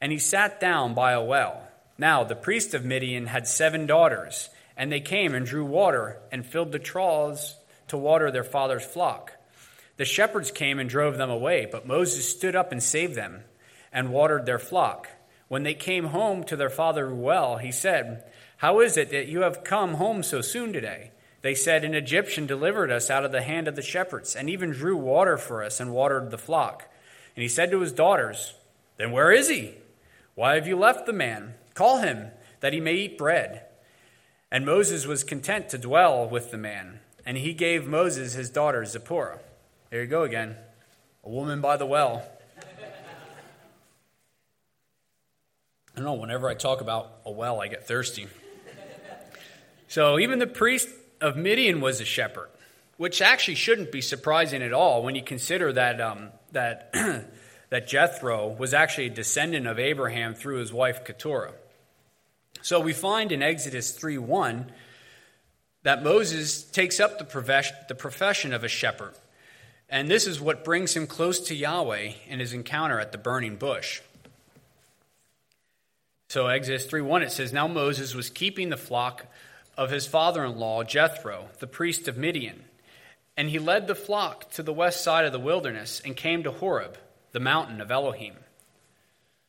[0.00, 1.67] And he sat down by a well.
[1.98, 6.46] Now, the priest of Midian had seven daughters, and they came and drew water and
[6.46, 7.56] filled the troughs
[7.88, 9.32] to water their father's flock.
[9.96, 13.42] The shepherds came and drove them away, but Moses stood up and saved them
[13.92, 15.08] and watered their flock.
[15.48, 18.24] When they came home to their father well, he said,
[18.58, 21.10] How is it that you have come home so soon today?
[21.42, 24.70] They said, An Egyptian delivered us out of the hand of the shepherds, and even
[24.70, 26.84] drew water for us and watered the flock.
[27.34, 28.54] And he said to his daughters,
[28.98, 29.74] Then where is he?
[30.36, 31.54] Why have you left the man?
[31.78, 33.62] Call him, that he may eat bread.
[34.50, 38.84] And Moses was content to dwell with the man, and he gave Moses his daughter
[38.84, 39.38] Zipporah.
[39.88, 40.56] There you go again,
[41.22, 42.28] a woman by the well.
[45.94, 48.26] I don't know, whenever I talk about a well, I get thirsty.
[49.86, 50.88] so even the priest
[51.20, 52.48] of Midian was a shepherd,
[52.96, 56.92] which actually shouldn't be surprising at all when you consider that, um, that,
[57.70, 61.54] that Jethro was actually a descendant of Abraham through his wife Keturah.
[62.62, 64.70] So we find in Exodus 3 1
[65.82, 69.14] that Moses takes up the profession, the profession of a shepherd.
[69.88, 73.56] And this is what brings him close to Yahweh in his encounter at the burning
[73.56, 74.02] bush.
[76.28, 79.26] So, Exodus 3 1, it says, Now Moses was keeping the flock
[79.78, 82.64] of his father in law, Jethro, the priest of Midian.
[83.36, 86.50] And he led the flock to the west side of the wilderness and came to
[86.50, 86.98] Horeb,
[87.32, 88.34] the mountain of Elohim.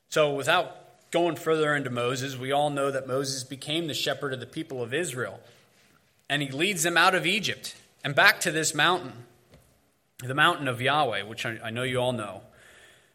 [0.10, 0.74] So, without
[1.12, 4.82] going further into Moses, we all know that Moses became the shepherd of the people
[4.82, 5.40] of Israel.
[6.30, 9.14] And he leads them out of Egypt and back to this mountain,
[10.24, 12.42] the mountain of Yahweh, which I know you all know.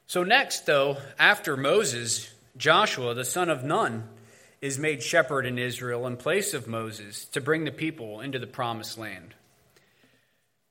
[0.07, 4.09] So, next, though, after Moses, Joshua, the son of Nun,
[4.61, 8.47] is made shepherd in Israel in place of Moses to bring the people into the
[8.47, 9.35] promised land.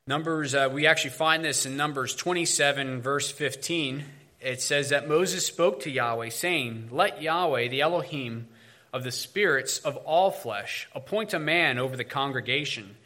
[0.05, 4.03] Numbers, uh, we actually find this in Numbers 27, verse 15.
[4.43, 8.49] It says that Moses spoke to Yahweh, saying, Let Yahweh, the Elohim
[8.91, 12.97] of the spirits of all flesh, appoint a man over the congregation,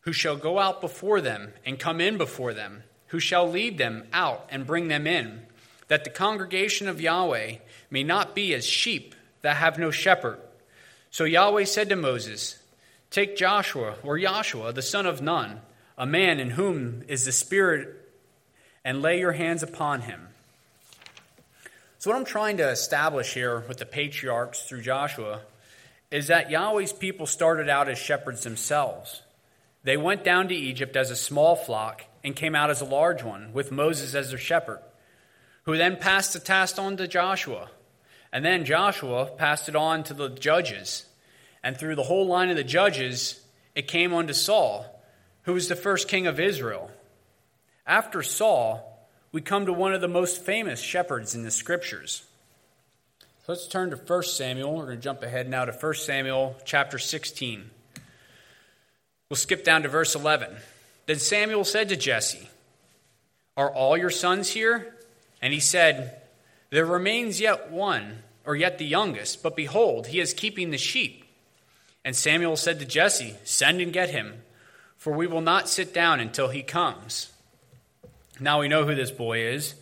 [0.00, 4.04] who shall go out before them and come in before them, who shall lead them
[4.10, 5.42] out and bring them in,
[5.88, 7.56] that the congregation of Yahweh
[7.90, 10.40] may not be as sheep that have no shepherd.
[11.10, 12.58] So Yahweh said to Moses,
[13.10, 15.60] Take Joshua, or Joshua, the son of Nun,
[15.98, 18.10] a man in whom is the Spirit,
[18.82, 20.28] and lay your hands upon him.
[22.04, 25.40] So, what I'm trying to establish here with the patriarchs through Joshua
[26.10, 29.22] is that Yahweh's people started out as shepherds themselves.
[29.84, 33.22] They went down to Egypt as a small flock and came out as a large
[33.22, 34.80] one, with Moses as their shepherd,
[35.62, 37.70] who then passed the task on to Joshua
[38.30, 41.06] and then Joshua passed it on to the judges.
[41.62, 43.40] And through the whole line of the judges,
[43.74, 44.84] it came on to Saul,
[45.44, 46.90] who was the first king of Israel.
[47.86, 48.93] After Saul,
[49.34, 52.22] we come to one of the most famous shepherds in the scriptures.
[53.18, 54.76] So let's turn to 1 Samuel.
[54.76, 57.68] We're going to jump ahead now to 1 Samuel chapter 16.
[59.28, 60.54] We'll skip down to verse 11.
[61.06, 62.48] Then Samuel said to Jesse,
[63.56, 64.94] Are all your sons here?
[65.42, 66.22] And he said,
[66.70, 71.24] There remains yet one or yet the youngest, but behold, he is keeping the sheep.
[72.04, 74.42] And Samuel said to Jesse, Send and get him,
[74.96, 77.32] for we will not sit down until he comes.
[78.40, 79.74] Now we know who this boy is.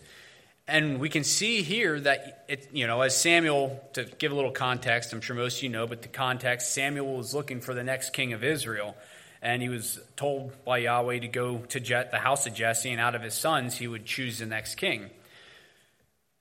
[0.67, 4.51] And we can see here that, it, you know, as Samuel, to give a little
[4.51, 7.83] context, I'm sure most of you know, but the context, Samuel was looking for the
[7.83, 8.95] next king of Israel.
[9.41, 13.13] And he was told by Yahweh to go to the house of Jesse, and out
[13.13, 15.09] of his sons, he would choose the next king.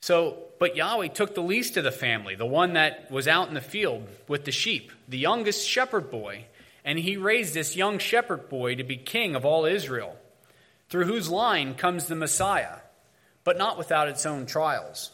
[0.03, 3.55] So, but Yahweh took the least of the family, the one that was out in
[3.55, 6.45] the field with the sheep, the youngest shepherd boy,
[6.85, 10.17] and he raised this young shepherd boy to be king of all Israel,
[10.93, 12.77] through whose line comes the Messiah
[13.45, 15.11] but not without its own trials.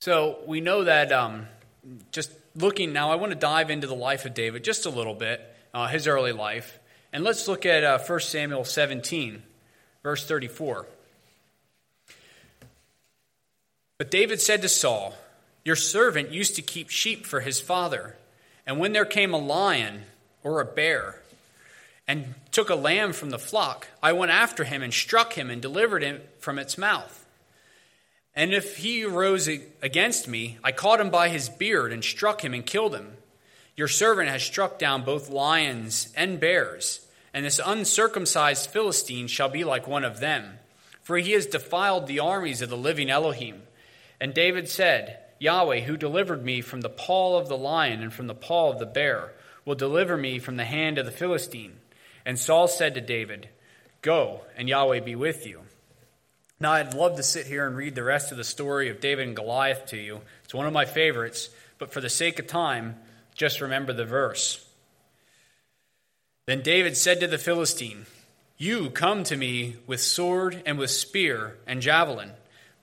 [0.00, 1.46] So we know that um,
[2.10, 5.14] just looking now, I want to dive into the life of David just a little
[5.14, 5.42] bit,
[5.74, 6.78] uh, his early life.
[7.12, 9.42] And let's look at uh, 1 Samuel 17,
[10.02, 10.86] verse 34.
[13.98, 15.14] But David said to Saul,
[15.64, 18.16] Your servant used to keep sheep for his father,
[18.66, 20.04] and when there came a lion
[20.42, 21.19] or a bear,
[22.10, 25.62] and took a lamb from the flock, I went after him and struck him and
[25.62, 27.24] delivered him from its mouth.
[28.34, 32.52] And if he arose against me, I caught him by his beard and struck him
[32.52, 33.12] and killed him.
[33.76, 39.62] Your servant has struck down both lions and bears, and this uncircumcised Philistine shall be
[39.62, 40.58] like one of them,
[41.02, 43.62] for he has defiled the armies of the living Elohim.
[44.20, 48.26] And David said, Yahweh, who delivered me from the paw of the lion and from
[48.26, 49.30] the paw of the bear,
[49.64, 51.76] will deliver me from the hand of the Philistine.
[52.24, 53.48] And Saul said to David,
[54.02, 55.62] Go, and Yahweh be with you.
[56.58, 59.26] Now, I'd love to sit here and read the rest of the story of David
[59.26, 60.20] and Goliath to you.
[60.44, 62.96] It's one of my favorites, but for the sake of time,
[63.34, 64.66] just remember the verse.
[66.46, 68.04] Then David said to the Philistine,
[68.58, 72.32] You come to me with sword and with spear and javelin,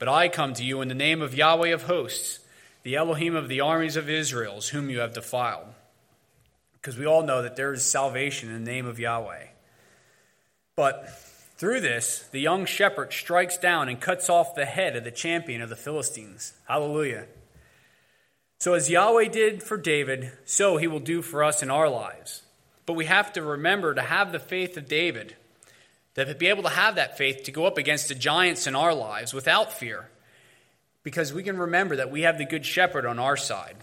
[0.00, 2.40] but I come to you in the name of Yahweh of hosts,
[2.82, 5.66] the Elohim of the armies of Israel, whom you have defiled
[6.88, 9.48] because we all know that there is salvation in the name of Yahweh.
[10.74, 11.06] But
[11.58, 15.60] through this, the young shepherd strikes down and cuts off the head of the champion
[15.60, 16.54] of the Philistines.
[16.66, 17.26] Hallelujah.
[18.58, 22.40] So, as Yahweh did for David, so he will do for us in our lives.
[22.86, 25.36] But we have to remember to have the faith of David,
[26.14, 28.94] to be able to have that faith to go up against the giants in our
[28.94, 30.08] lives without fear,
[31.02, 33.76] because we can remember that we have the good shepherd on our side.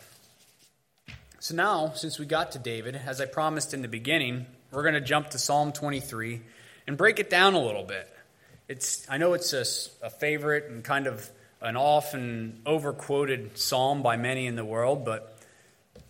[1.45, 4.95] So now, since we got to David, as I promised in the beginning, we're going
[4.95, 6.41] to jump to Psalm 23
[6.87, 8.11] and break it down a little bit.
[8.67, 9.63] It's, I know it's a,
[10.03, 11.29] a favorite and kind of
[11.61, 15.37] an often overquoted psalm by many in the world, but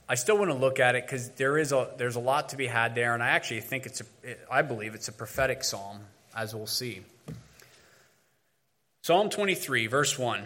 [0.07, 2.55] I still want to look at it because there is a there's a lot to
[2.55, 4.05] be had there, and I actually think it's a
[4.49, 5.99] I believe it's a prophetic psalm,
[6.33, 7.01] as we'll see.
[9.01, 10.45] Psalm 23, verse 1.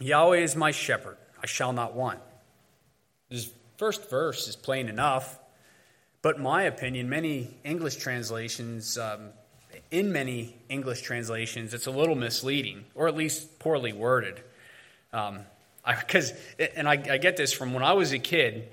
[0.00, 2.20] Yahweh is my shepherd; I shall not want.
[3.30, 5.38] His first verse is plain enough,
[6.20, 9.30] but my opinion, many English translations, um,
[9.90, 14.42] in many English translations, it's a little misleading, or at least poorly worded.
[15.10, 18.68] Because, um, and I, I get this from when I was a kid,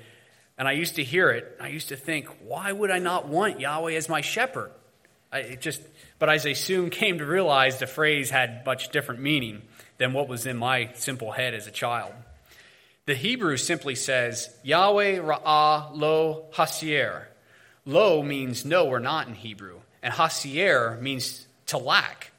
[0.57, 1.55] and I used to hear it.
[1.61, 4.71] I used to think, why would I not want Yahweh as my shepherd?
[5.31, 5.81] I just,
[6.19, 9.61] but as I soon came to realize, the phrase had much different meaning
[9.97, 12.13] than what was in my simple head as a child.
[13.07, 17.29] The Hebrew simply says, Yahweh Ra'ah Lo Hasier.
[17.85, 22.31] Lo means no or not in Hebrew, and Hasier means to lack.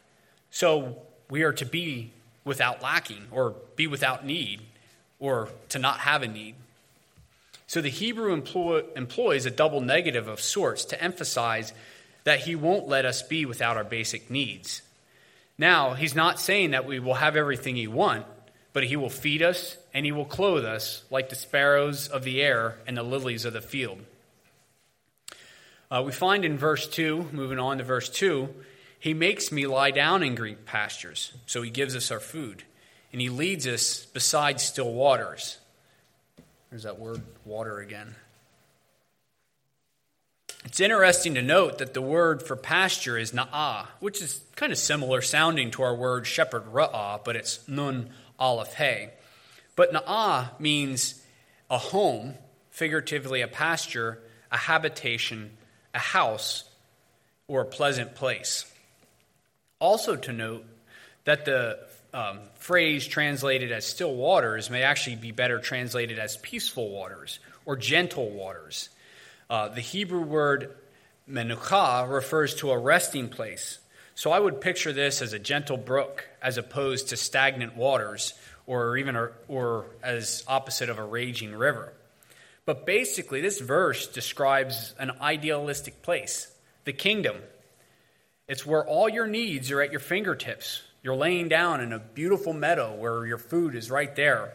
[0.50, 0.98] So
[1.30, 2.12] we are to be
[2.44, 4.60] without lacking, or be without need,
[5.18, 6.54] or to not have a need.
[7.66, 11.72] So the Hebrew employ, employs a double negative of sorts to emphasize
[12.24, 14.82] that he won't let us be without our basic needs.
[15.56, 18.26] Now, he's not saying that we will have everything he want,
[18.78, 22.40] but he will feed us and he will clothe us like the sparrows of the
[22.40, 23.98] air and the lilies of the field.
[25.90, 28.48] Uh, we find in verse 2, moving on to verse 2,
[29.00, 32.62] he makes me lie down in green pastures, so he gives us our food,
[33.10, 35.58] and he leads us beside still waters.
[36.70, 38.14] There's that word water again.
[40.64, 44.78] It's interesting to note that the word for pasture is na'ah, which is kind of
[44.78, 49.10] similar sounding to our word shepherd ra'ah, but it's nun aleph Hay.
[49.76, 51.22] But Na'ah means
[51.70, 52.34] a home,
[52.70, 54.18] figuratively a pasture,
[54.50, 55.50] a habitation,
[55.94, 56.64] a house,
[57.46, 58.70] or a pleasant place.
[59.80, 60.64] Also to note
[61.24, 61.78] that the
[62.12, 67.76] um, phrase translated as still waters may actually be better translated as peaceful waters or
[67.76, 68.88] gentle waters.
[69.50, 70.74] Uh, the Hebrew word
[71.28, 73.78] menucha refers to a resting place.
[74.18, 78.34] So I would picture this as a gentle brook as opposed to stagnant waters
[78.66, 81.92] or even a, or as opposite of a raging river.
[82.66, 86.52] But basically, this verse describes an idealistic place,
[86.84, 87.36] the kingdom.
[88.48, 90.82] It's where all your needs are at your fingertips.
[91.04, 94.52] You're laying down in a beautiful meadow where your food is right there.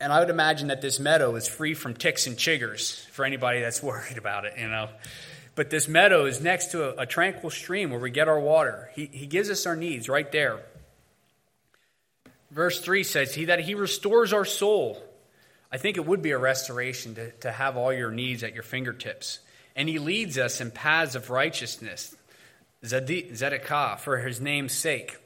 [0.00, 3.60] And I would imagine that this meadow is free from ticks and chiggers for anybody
[3.60, 4.88] that's worried about it, you know.
[5.54, 8.90] But this meadow is next to a, a tranquil stream where we get our water.
[8.94, 10.60] He, he gives us our needs right there.
[12.50, 15.02] Verse 3 says, He that He restores our soul.
[15.70, 18.62] I think it would be a restoration to, to have all your needs at your
[18.62, 19.40] fingertips.
[19.74, 22.14] And He leads us in paths of righteousness,
[22.84, 25.16] Zedekah, for His name's sake.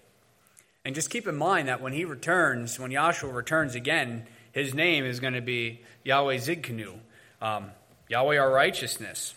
[0.84, 5.04] And just keep in mind that when He returns, when Yahshua returns again, His name
[5.04, 6.94] is going to be Yahweh Zidkenu,
[7.42, 7.70] um,
[8.08, 9.34] Yahweh our righteousness.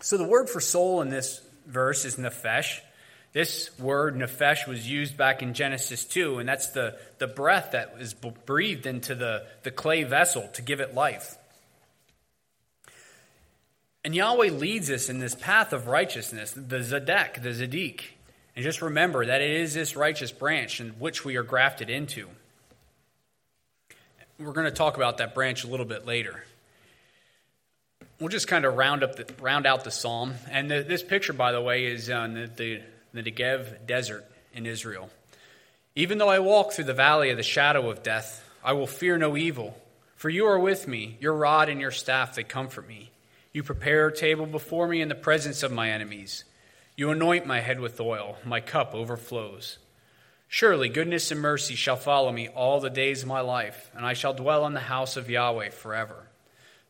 [0.00, 2.80] So the word for soul in this verse is nephesh.
[3.32, 7.96] This word, nephesh, was used back in Genesis 2, and that's the, the breath that
[7.98, 11.36] is breathed into the, the clay vessel to give it life.
[14.04, 18.02] And Yahweh leads us in this path of righteousness, the Zedek, the Zadik.
[18.56, 22.28] And just remember that it is this righteous branch in which we are grafted into.
[24.38, 26.44] We're going to talk about that branch a little bit later.
[28.20, 30.34] We'll just kind of round up the, round out the psalm.
[30.50, 34.66] And the, this picture, by the way, is on the, the the Negev desert in
[34.66, 35.10] Israel.
[35.94, 39.18] Even though I walk through the valley of the shadow of death, I will fear
[39.18, 39.76] no evil,
[40.16, 43.10] for you are with me, your rod and your staff, they comfort me.
[43.52, 46.44] You prepare a table before me in the presence of my enemies.
[46.96, 49.78] You anoint my head with oil, my cup overflows.
[50.48, 54.12] Surely goodness and mercy shall follow me all the days of my life, and I
[54.12, 56.27] shall dwell in the house of Yahweh forever.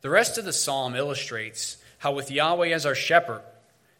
[0.00, 3.42] The rest of the psalm illustrates how, with Yahweh as our shepherd,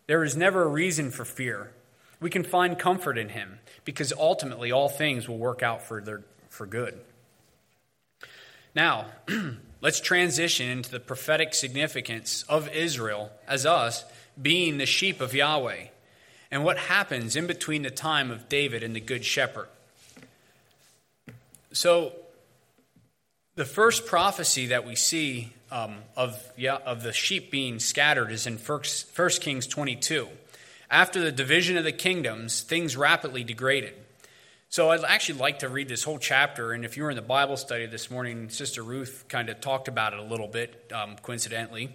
[0.07, 1.72] there is never a reason for fear.
[2.20, 6.22] We can find comfort in him because ultimately all things will work out for, their,
[6.49, 6.99] for good.
[8.74, 9.07] Now,
[9.80, 14.05] let's transition into the prophetic significance of Israel as us
[14.40, 15.86] being the sheep of Yahweh
[16.51, 19.68] and what happens in between the time of David and the Good Shepherd.
[21.72, 22.12] So,
[23.59, 28.46] the first prophecy that we see um, of, yeah, of the sheep being scattered is
[28.46, 28.82] in 1
[29.40, 30.28] Kings 22
[30.88, 33.94] after the division of the kingdoms, things rapidly degraded.
[34.68, 37.20] So I'd actually like to read this whole chapter, and if you were in the
[37.20, 41.16] Bible study this morning, Sister Ruth kind of talked about it a little bit, um,
[41.20, 41.90] coincidentally.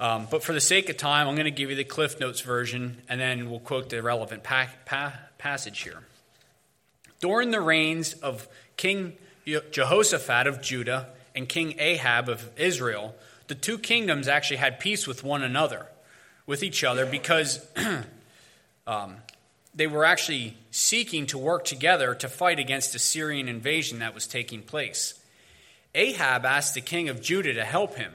[0.00, 2.40] Um, but for the sake of time, I'm going to give you the Cliff Notes
[2.40, 5.98] version, and then we'll quote the relevant pa- pa- passage here.
[7.20, 9.12] During the reigns of King
[9.44, 13.14] Jehoshaphat of Judah and King Ahab of Israel,
[13.46, 15.86] the two kingdoms actually had peace with one another
[16.46, 17.64] with each other because
[18.86, 19.16] um,
[19.74, 24.26] they were actually seeking to work together to fight against the Syrian invasion that was
[24.26, 25.14] taking place.
[25.94, 28.12] Ahab asked the king of Judah to help him.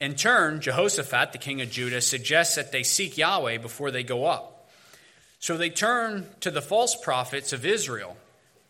[0.00, 4.26] In turn, Jehoshaphat, the king of Judah, suggests that they seek Yahweh before they go
[4.26, 4.68] up.
[5.38, 8.16] So they turn to the false prophets of Israel,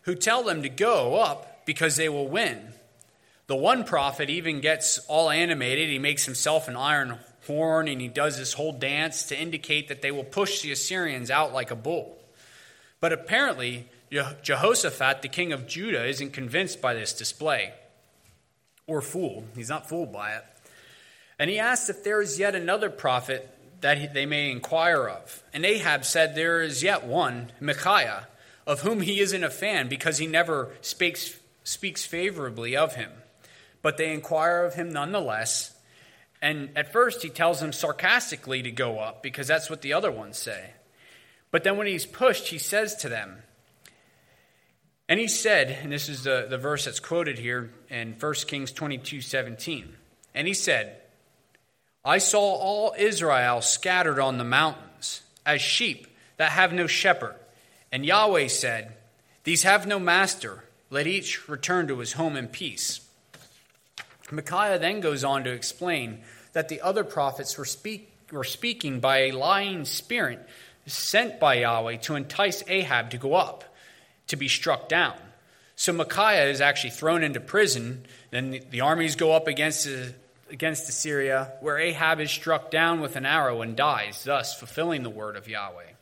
[0.07, 2.73] who tell them to go up because they will win.
[3.47, 5.89] The one prophet even gets all animated.
[5.89, 10.01] He makes himself an iron horn and he does this whole dance to indicate that
[10.01, 12.17] they will push the Assyrians out like a bull.
[13.01, 17.73] But apparently, Jehoshaphat, the king of Judah, isn't convinced by this display
[18.87, 19.45] or fooled.
[19.55, 20.45] He's not fooled by it.
[21.37, 25.43] And he asks if there is yet another prophet that they may inquire of.
[25.53, 28.27] And Ahab said, There is yet one, Micaiah,
[28.67, 33.11] of whom he isn't a fan because he never speaks, speaks favorably of him.
[33.81, 35.73] But they inquire of him nonetheless
[36.41, 40.11] and at first, he tells them sarcastically to go up because that's what the other
[40.11, 40.71] ones say.
[41.49, 43.37] But then when he's pushed, he says to them,
[45.09, 48.71] and he said, and this is the, the verse that's quoted here in 1 Kings
[48.71, 49.95] 22 17.
[50.35, 50.97] And he said,
[52.03, 57.35] I saw all Israel scattered on the mountains as sheep that have no shepherd.
[57.97, 58.93] And Yahweh said,
[59.43, 60.63] These have no master.
[60.91, 63.01] Let each return to his home in peace.
[64.29, 66.19] Micaiah then goes on to explain
[66.53, 70.47] that the other prophets were, speak, were speaking by a lying spirit
[70.85, 73.63] sent by Yahweh to entice Ahab to go up,
[74.27, 75.15] to be struck down.
[75.75, 78.05] So Micaiah is actually thrown into prison.
[78.29, 80.11] Then the, armies go up against, uh,
[80.51, 85.09] against Assyria, where Ahab is struck down with an arrow and dies, thus fulfilling the
[85.09, 85.93] word of Yahweh.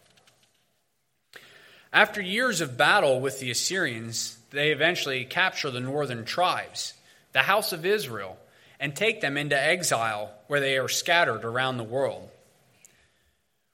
[1.96, 6.94] After years of battle with the Assyrians, they eventually capture the northern tribes
[7.32, 8.38] the house of Israel,
[8.80, 12.30] and take them into exile where they are scattered around the world.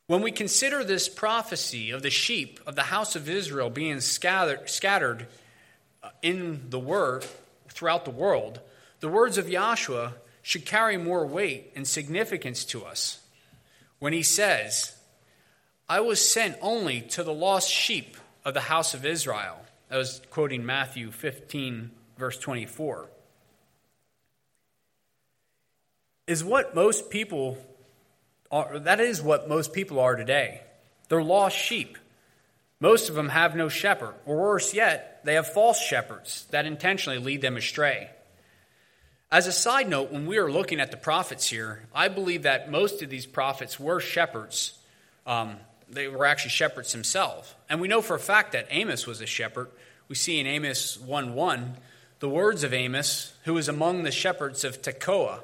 [0.07, 5.27] When we consider this prophecy of the sheep of the house of Israel being scattered,
[6.01, 7.23] uh, in the word
[7.69, 8.59] throughout the world,
[8.99, 13.19] the words of Yahshua should carry more weight and significance to us
[13.99, 14.95] when he says,
[15.91, 18.15] I was sent only to the lost sheep
[18.45, 19.57] of the house of Israel.
[19.89, 23.09] I was quoting Matthew 15, verse 24.
[26.27, 27.57] Is what most people
[28.49, 30.61] are, that is what most people are today.
[31.09, 31.97] They're lost sheep.
[32.79, 37.19] Most of them have no shepherd, or worse yet, they have false shepherds that intentionally
[37.19, 38.09] lead them astray.
[39.29, 42.71] As a side note, when we are looking at the prophets here, I believe that
[42.71, 44.79] most of these prophets were shepherds.
[45.27, 45.57] Um,
[45.91, 47.53] they were actually shepherds themselves.
[47.69, 49.69] And we know for a fact that Amos was a shepherd.
[50.07, 51.77] We see in Amos 1 1
[52.19, 55.41] the words of Amos, who was among the shepherds of Tekoa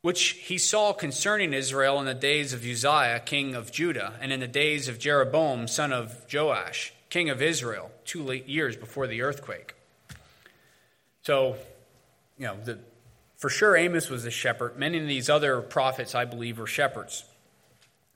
[0.00, 4.40] which he saw concerning Israel in the days of Uzziah, king of Judah, and in
[4.40, 9.74] the days of Jeroboam, son of Joash, king of Israel, two years before the earthquake.
[11.22, 11.56] So,
[12.38, 12.78] you know, the,
[13.36, 14.78] for sure Amos was a shepherd.
[14.78, 17.24] Many of these other prophets, I believe, were shepherds.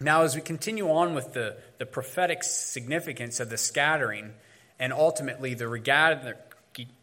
[0.02, 4.32] Now, as we continue on with the, the prophetic significance of the scattering
[4.78, 6.36] and ultimately the, regather,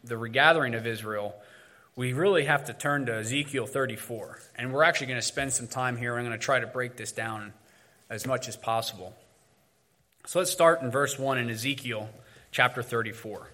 [0.04, 1.34] the regathering of Israel,
[1.96, 4.40] we really have to turn to Ezekiel 34.
[4.56, 6.16] And we're actually going to spend some time here.
[6.16, 7.52] I'm going to try to break this down
[8.08, 9.14] as much as possible.
[10.26, 12.10] So let's start in verse 1 in Ezekiel
[12.50, 13.48] chapter 34.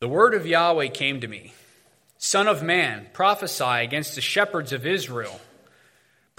[0.00, 1.52] The word of Yahweh came to me
[2.18, 5.40] Son of man, prophesy against the shepherds of Israel.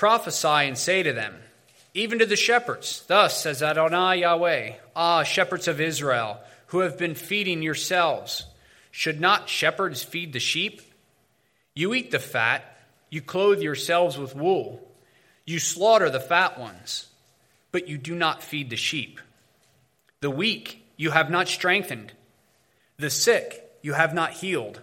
[0.03, 1.33] Prophesy and say to them,
[1.93, 7.15] even to the shepherds, Thus says Adonai Yahweh, Ah, shepherds of Israel, who have been
[7.15, 8.45] feeding yourselves.
[8.91, 10.81] Should not shepherds feed the sheep?
[11.73, 12.65] You eat the fat,
[13.09, 14.85] you clothe yourselves with wool,
[15.45, 17.07] you slaughter the fat ones,
[17.71, 19.21] but you do not feed the sheep.
[20.19, 22.11] The weak you have not strengthened,
[22.97, 24.81] the sick you have not healed,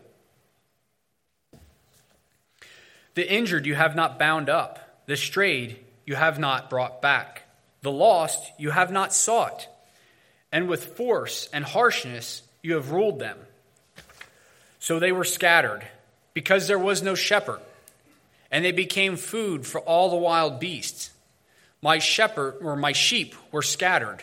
[3.12, 7.42] the injured you have not bound up, the strayed you have not brought back,
[7.82, 9.68] the lost you have not sought,
[10.52, 13.38] and with force and harshness you have ruled them.
[14.78, 15.86] So they were scattered,
[16.34, 17.60] because there was no shepherd,
[18.50, 21.10] and they became food for all the wild beasts.
[21.82, 24.22] My shepherd or my sheep were scattered.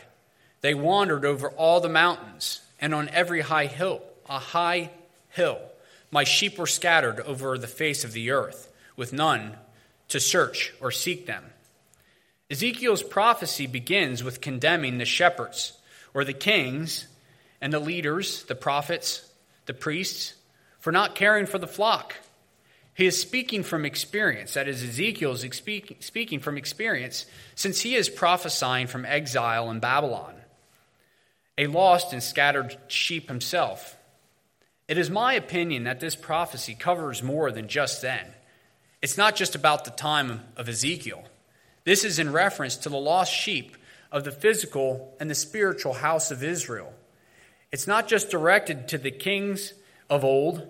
[0.61, 4.91] They wandered over all the mountains and on every high hill, a high
[5.29, 5.59] hill.
[6.11, 9.55] My sheep were scattered over the face of the earth, with none
[10.09, 11.43] to search or seek them.
[12.49, 15.73] Ezekiel's prophecy begins with condemning the shepherds,
[16.13, 17.07] or the kings,
[17.59, 19.29] and the leaders, the prophets,
[19.65, 20.33] the priests,
[20.79, 22.15] for not caring for the flock.
[22.93, 24.53] He is speaking from experience.
[24.53, 25.45] That is, Ezekiel is
[25.99, 30.35] speaking from experience since he is prophesying from exile in Babylon,
[31.57, 33.97] a lost and scattered sheep himself.
[34.87, 38.25] It is my opinion that this prophecy covers more than just then.
[39.07, 41.23] It's not just about the time of Ezekiel.
[41.85, 43.77] This is in reference to the lost sheep
[44.11, 46.93] of the physical and the spiritual house of Israel.
[47.71, 49.71] It's not just directed to the kings
[50.09, 50.67] of old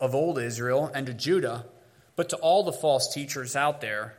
[0.00, 1.66] of old Israel and to Judah,
[2.14, 4.14] but to all the false teachers out there,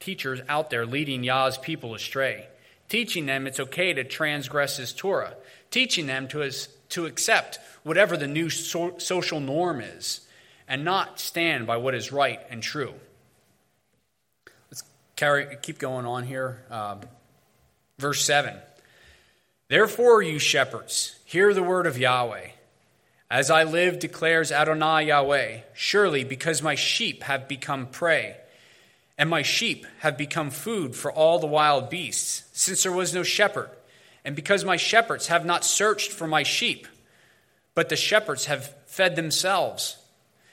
[0.00, 2.48] teachers out there leading Yah's people astray,
[2.88, 5.34] teaching them it's okay to transgress his Torah,
[5.70, 6.50] teaching them to,
[6.88, 10.22] to accept whatever the new so, social norm is
[10.68, 12.94] and not stand by what is right and true.
[14.70, 14.84] Let's
[15.16, 16.62] carry, keep going on here.
[16.70, 17.00] Um,
[17.98, 18.54] verse 7.
[19.68, 22.48] Therefore, you shepherds, hear the word of Yahweh.
[23.30, 28.36] As I live, declares Adonai Yahweh, surely because my sheep have become prey,
[29.18, 33.22] and my sheep have become food for all the wild beasts, since there was no
[33.22, 33.68] shepherd,
[34.24, 36.86] and because my shepherds have not searched for my sheep,
[37.74, 39.97] but the shepherds have fed themselves,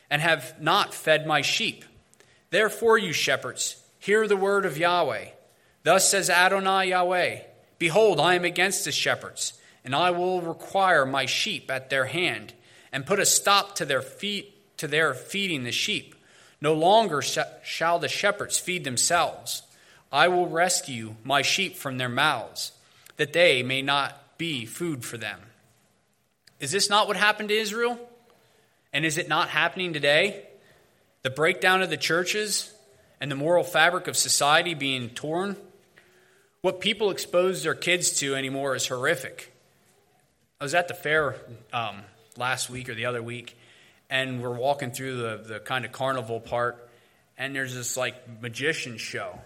[0.09, 1.85] and have not fed my sheep.
[2.49, 5.25] Therefore, you shepherds, hear the word of Yahweh.
[5.83, 7.39] Thus says Adonai Yahweh
[7.77, 9.53] Behold, I am against the shepherds,
[9.83, 12.53] and I will require my sheep at their hand
[12.91, 14.03] and put a stop to their
[14.77, 16.15] to their feeding the sheep.
[16.61, 19.63] No longer shall the shepherds feed themselves.
[20.11, 22.71] I will rescue my sheep from their mouths,
[23.17, 25.39] that they may not be food for them.
[26.59, 27.99] Is this not what happened to Israel?
[28.95, 30.41] And is it not happening today?
[31.23, 32.73] The breakdown of the churches
[33.19, 35.57] and the moral fabric of society being torn?
[36.61, 39.53] What people expose their kids to anymore is horrific.
[40.61, 41.35] I was at the fair
[41.73, 42.03] um,
[42.37, 43.57] last week or the other week,
[44.09, 46.89] and we're walking through the, the kind of carnival part,
[47.37, 49.37] and there's this like magician show.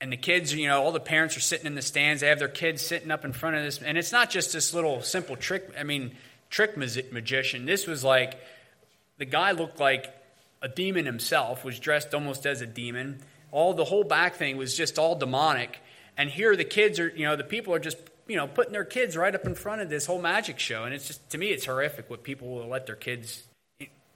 [0.00, 2.20] And the kids, you know, all the parents are sitting in the stands.
[2.20, 3.80] They have their kids sitting up in front of this.
[3.80, 6.16] And it's not just this little simple trick, I mean,
[6.50, 7.64] trick magician.
[7.64, 8.38] This was like
[9.18, 10.14] the guy looked like
[10.62, 13.20] a demon himself, was dressed almost as a demon.
[13.52, 15.80] All the whole back thing was just all demonic.
[16.16, 17.96] And here the kids are, you know, the people are just,
[18.26, 20.84] you know, putting their kids right up in front of this whole magic show.
[20.84, 23.42] And it's just, to me, it's horrific what people will let their kids,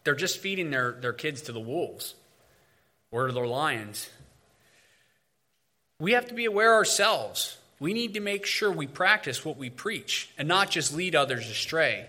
[0.04, 2.14] they're just feeding their, their kids to the wolves
[3.10, 4.08] or to the lions.
[6.00, 7.56] We have to be aware ourselves.
[7.78, 11.48] We need to make sure we practice what we preach and not just lead others
[11.48, 12.06] astray.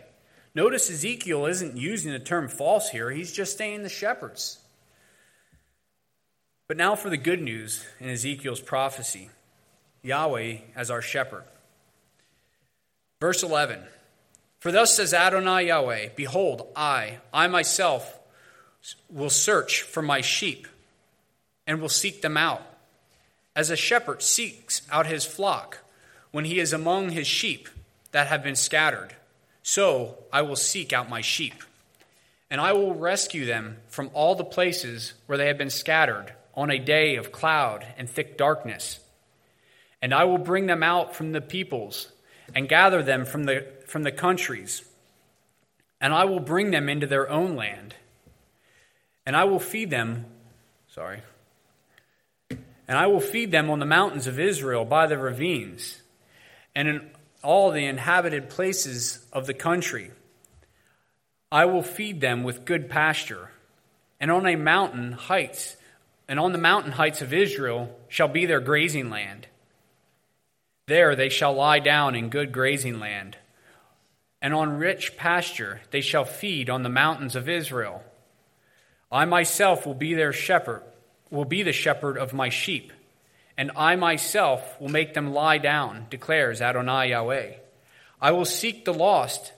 [0.55, 4.59] Notice Ezekiel isn't using the term false here, he's just saying the shepherds.
[6.67, 9.29] But now for the good news in Ezekiel's prophecy
[10.01, 11.43] Yahweh as our shepherd.
[13.19, 13.83] Verse 11
[14.59, 18.19] For thus says Adonai Yahweh, Behold, I, I myself,
[19.09, 20.67] will search for my sheep
[21.67, 22.61] and will seek them out
[23.55, 25.79] as a shepherd seeks out his flock
[26.31, 27.69] when he is among his sheep
[28.11, 29.15] that have been scattered,
[29.67, 31.55] so I will seek out my sheep.
[32.51, 36.69] And I will rescue them from all the places where they have been scattered on
[36.69, 38.99] a day of cloud and thick darkness.
[40.03, 42.11] And I will bring them out from the peoples
[42.53, 44.83] and gather them from the, from the countries.
[45.99, 47.95] And I will bring them into their own land.
[49.25, 50.25] And I will feed them,
[50.89, 51.21] sorry,
[52.51, 56.01] and I will feed them on the mountains of Israel by the ravines,
[56.75, 57.09] and in
[57.45, 60.11] all the inhabited places of the country.
[61.51, 63.51] I will feed them with good pasture,
[64.19, 65.77] and on a mountain heights,
[66.27, 69.47] and on the mountain heights of Israel shall be their grazing land.
[70.87, 73.37] There they shall lie down in good grazing land,
[74.41, 78.03] and on rich pasture they shall feed on the mountains of Israel.
[79.11, 80.81] I myself will be their shepherd
[81.31, 82.93] will be the shepherd of my sheep,
[83.57, 87.53] and I myself will make them lie down, declares Adonai Yahweh.
[88.21, 89.53] I will seek the lost,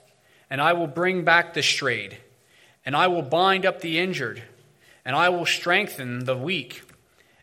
[0.50, 2.18] and I will bring back the strayed,
[2.84, 4.42] and I will bind up the injured,
[5.04, 6.82] and I will strengthen the weak,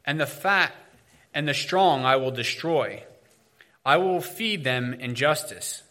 [0.05, 0.73] and the fat
[1.33, 3.03] and the strong I will destroy.
[3.85, 5.83] I will feed them in justice.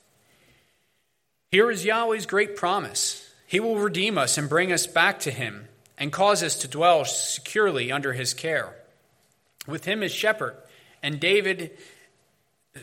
[1.50, 3.32] Here is Yahweh's great promise.
[3.46, 7.04] He will redeem us and bring us back to Him and cause us to dwell
[7.04, 8.74] securely under his care.
[9.66, 10.56] With him as shepherd,
[11.02, 11.72] and David,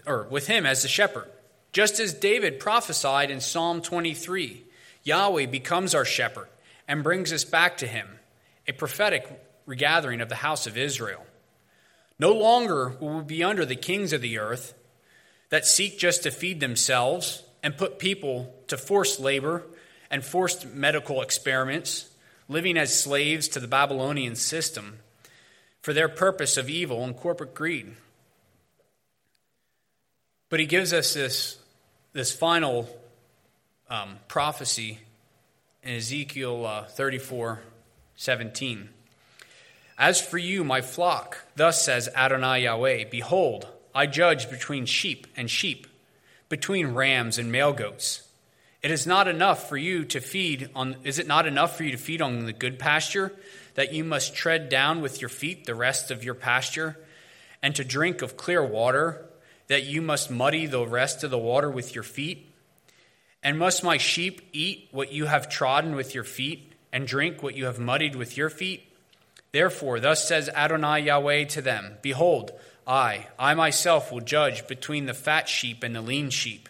[0.06, 1.30] or with him as the shepherd.
[1.74, 4.64] Just as David prophesied in Psalm 23,
[5.04, 6.48] Yahweh becomes our shepherd
[6.88, 8.08] and brings us back to him,
[8.68, 9.28] a prophetic
[9.66, 11.26] regathering of the house of Israel.
[12.20, 14.74] No longer will we be under the kings of the earth
[15.50, 19.64] that seek just to feed themselves and put people to forced labor
[20.10, 22.10] and forced medical experiments
[22.50, 25.00] living as slaves to the Babylonian system
[25.82, 27.96] for their purpose of evil and corporate greed.
[30.50, 31.58] But he gives us this,
[32.14, 32.90] this final
[33.90, 35.00] um, prophecy
[35.84, 37.62] in Ezekiel uh, 34
[38.16, 38.90] 17.
[39.98, 45.50] As for you, my flock, thus says Adonai Yahweh, behold, I judge between sheep and
[45.50, 45.88] sheep,
[46.50, 48.28] between rams and male goats.
[48.82, 51.92] It is not enough for you to feed on is it not enough for you
[51.92, 53.32] to feed on the good pasture
[53.76, 56.98] that you must tread down with your feet the rest of your pasture
[57.62, 59.26] and to drink of clear water
[59.68, 62.48] that you must muddy the rest of the water with your feet?
[63.44, 67.56] And must my sheep eat what you have trodden with your feet and drink what
[67.56, 68.84] you have muddied with your feet?
[69.52, 72.52] Therefore, thus says Adonai Yahweh to them Behold,
[72.86, 76.70] I, I myself will judge between the fat sheep and the lean sheep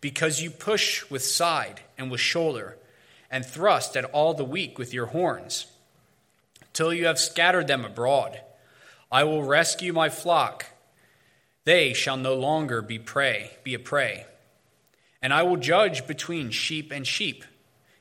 [0.00, 2.76] because you push with side and with shoulder,
[3.30, 5.66] and thrust at all the weak with your horns,
[6.80, 8.40] till you have scattered them abroad.
[9.12, 10.64] I will rescue my flock.
[11.64, 14.24] They shall no longer be prey, be a prey.
[15.20, 17.44] And I will judge between sheep and sheep,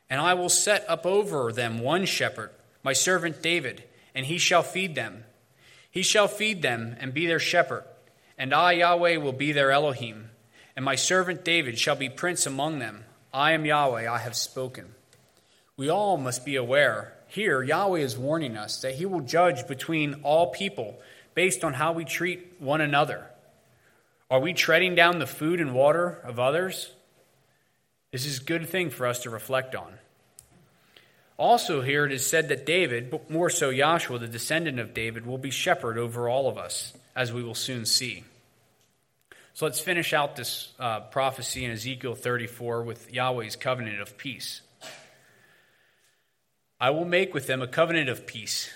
[0.10, 2.52] and I will set up over them one shepherd,
[2.82, 3.84] my servant David,
[4.16, 5.26] and he shall feed them.
[5.92, 7.84] He shall feed them and be their shepherd,
[8.38, 10.30] and I, Yahweh, will be their Elohim
[10.80, 13.04] and my servant David shall be prince among them.
[13.34, 14.96] I am Yahweh, I have spoken.
[15.76, 17.19] We all must be aware.
[17.30, 21.00] Here, Yahweh is warning us that he will judge between all people
[21.36, 23.24] based on how we treat one another.
[24.32, 26.92] Are we treading down the food and water of others?
[28.12, 29.94] This is a good thing for us to reflect on.
[31.38, 35.26] Also, here it is said that David, but more so Yahshua, the descendant of David,
[35.26, 38.24] will be shepherd over all of us, as we will soon see.
[39.54, 44.62] So let's finish out this uh, prophecy in Ezekiel 34 with Yahweh's covenant of peace.
[46.80, 48.70] I will make with them a covenant of peace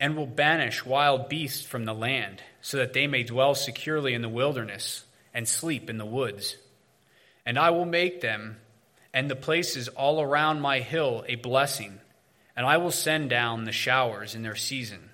[0.00, 4.22] and will banish wild beasts from the land so that they may dwell securely in
[4.22, 6.56] the wilderness and sleep in the woods.
[7.44, 8.56] And I will make them
[9.14, 12.00] and the places all around my hill a blessing,
[12.56, 15.10] And I will send down the showers in their season,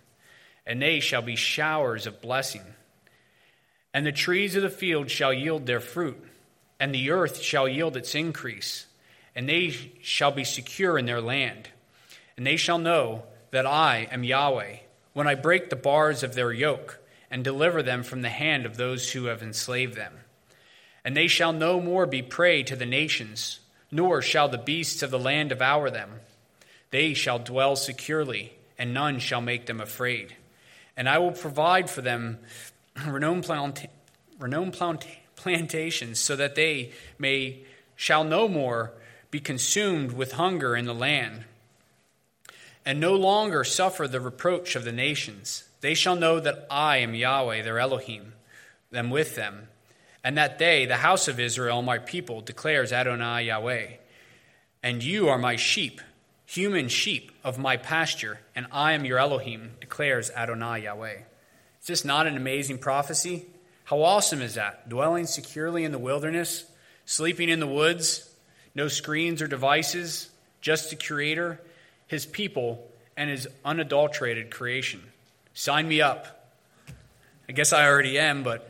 [0.66, 2.64] and they shall be showers of blessing.
[3.92, 6.22] And the trees of the field shall yield their fruit,
[6.78, 8.86] and the earth shall yield its increase,
[9.34, 9.70] and they
[10.00, 11.68] shall be secure in their land.
[12.40, 14.76] And they shall know that I am Yahweh,
[15.12, 16.98] when I break the bars of their yoke,
[17.30, 20.14] and deliver them from the hand of those who have enslaved them.
[21.04, 23.60] And they shall no more be prey to the nations,
[23.90, 26.12] nor shall the beasts of the land devour them.
[26.88, 30.34] They shall dwell securely, and none shall make them afraid.
[30.96, 32.38] And I will provide for them
[33.06, 33.86] renowned,
[34.38, 37.64] renowned plant- plantations, so that they may
[37.96, 38.92] shall no more
[39.30, 41.44] be consumed with hunger in the land,
[42.84, 45.64] and no longer suffer the reproach of the nations.
[45.80, 48.34] They shall know that I am Yahweh, their Elohim,
[48.90, 49.68] them with them,
[50.22, 53.86] and that they, the house of Israel, my people, declares Adonai Yahweh.
[54.82, 56.00] And you are my sheep
[56.50, 61.18] human sheep of my pasture, and I am your Elohim, declares Adonai Yahweh.
[61.80, 63.46] Is this not an amazing prophecy?
[63.84, 64.88] How awesome is that?
[64.88, 66.64] Dwelling securely in the wilderness,
[67.04, 68.28] sleeping in the woods,
[68.74, 70.28] no screens or devices,
[70.60, 71.60] just the Creator,
[72.10, 75.00] His people, and His unadulterated creation.
[75.54, 76.52] Sign me up.
[77.48, 78.68] I guess I already am, but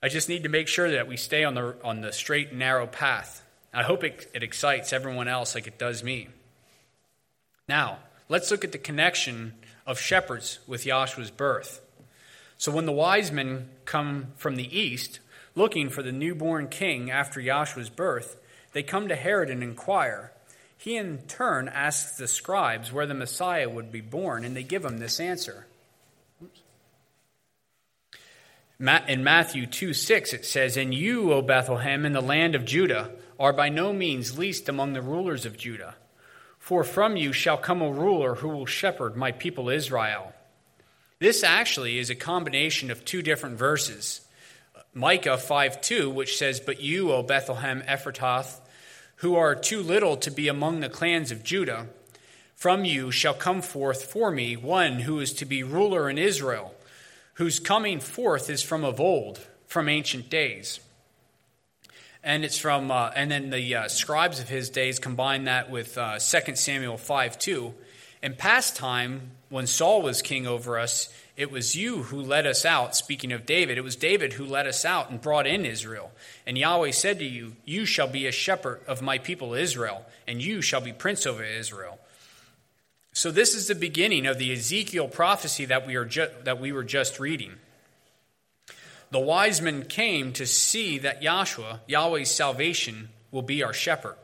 [0.00, 2.60] I just need to make sure that we stay on the, on the straight and
[2.60, 3.42] narrow path.
[3.74, 6.28] I hope it, it excites everyone else like it does me.
[7.68, 11.80] Now, let's look at the connection of shepherds with Yahshua's birth.
[12.58, 15.18] So, when the wise men come from the east
[15.56, 18.40] looking for the newborn king after Yahshua's birth,
[18.72, 20.30] they come to Herod and inquire.
[20.78, 24.84] He, in turn, asks the scribes where the Messiah would be born, and they give
[24.84, 25.66] him this answer.
[28.78, 33.10] In Matthew 2 6, it says, And you, O Bethlehem, in the land of Judah,
[33.40, 35.94] are by no means least among the rulers of Judah.
[36.58, 40.34] For from you shall come a ruler who will shepherd my people Israel.
[41.18, 44.20] This actually is a combination of two different verses.
[44.92, 48.60] Micah 5 2, which says, But you, O Bethlehem Ephrathah,
[49.16, 51.86] who are too little to be among the clans of Judah,
[52.54, 56.74] from you shall come forth for me one who is to be ruler in Israel,
[57.34, 60.80] whose coming forth is from of old, from ancient days.
[62.22, 65.96] And it's from uh, and then the uh, scribes of his days combine that with
[65.96, 67.74] uh, 2 samuel 5 2
[68.26, 72.64] in past time when saul was king over us it was you who led us
[72.64, 73.76] out speaking of david.
[73.76, 76.10] It was david who led us out and brought in israel.
[76.46, 80.42] And yahweh said to you you shall be a shepherd of my people israel and
[80.42, 81.98] you shall be prince over israel.
[83.12, 86.72] So this is the beginning of the ezekiel prophecy that we, are ju- that we
[86.72, 87.52] were just reading.
[89.10, 94.16] The wise men came to see that Yahshua, Yahweh's salvation, will be our shepherd.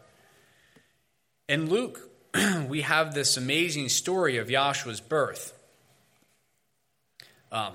[1.48, 2.11] In Luke,
[2.68, 5.58] we have this amazing story of Yahshua's birth.
[7.50, 7.74] Um,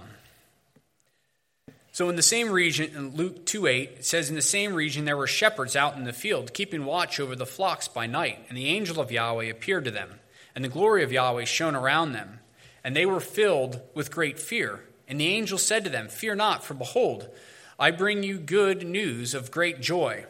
[1.92, 5.06] so in the same region, in Luke 2 8, it says, In the same region
[5.06, 8.58] there were shepherds out in the field, keeping watch over the flocks by night, and
[8.58, 10.20] the angel of Yahweh appeared to them,
[10.56, 12.40] and the glory of Yahweh shone around them,
[12.84, 14.82] and they were filled with great fear.
[15.08, 17.30] And the angel said to them, Fear not, for behold,
[17.80, 20.26] I bring you good news of great joy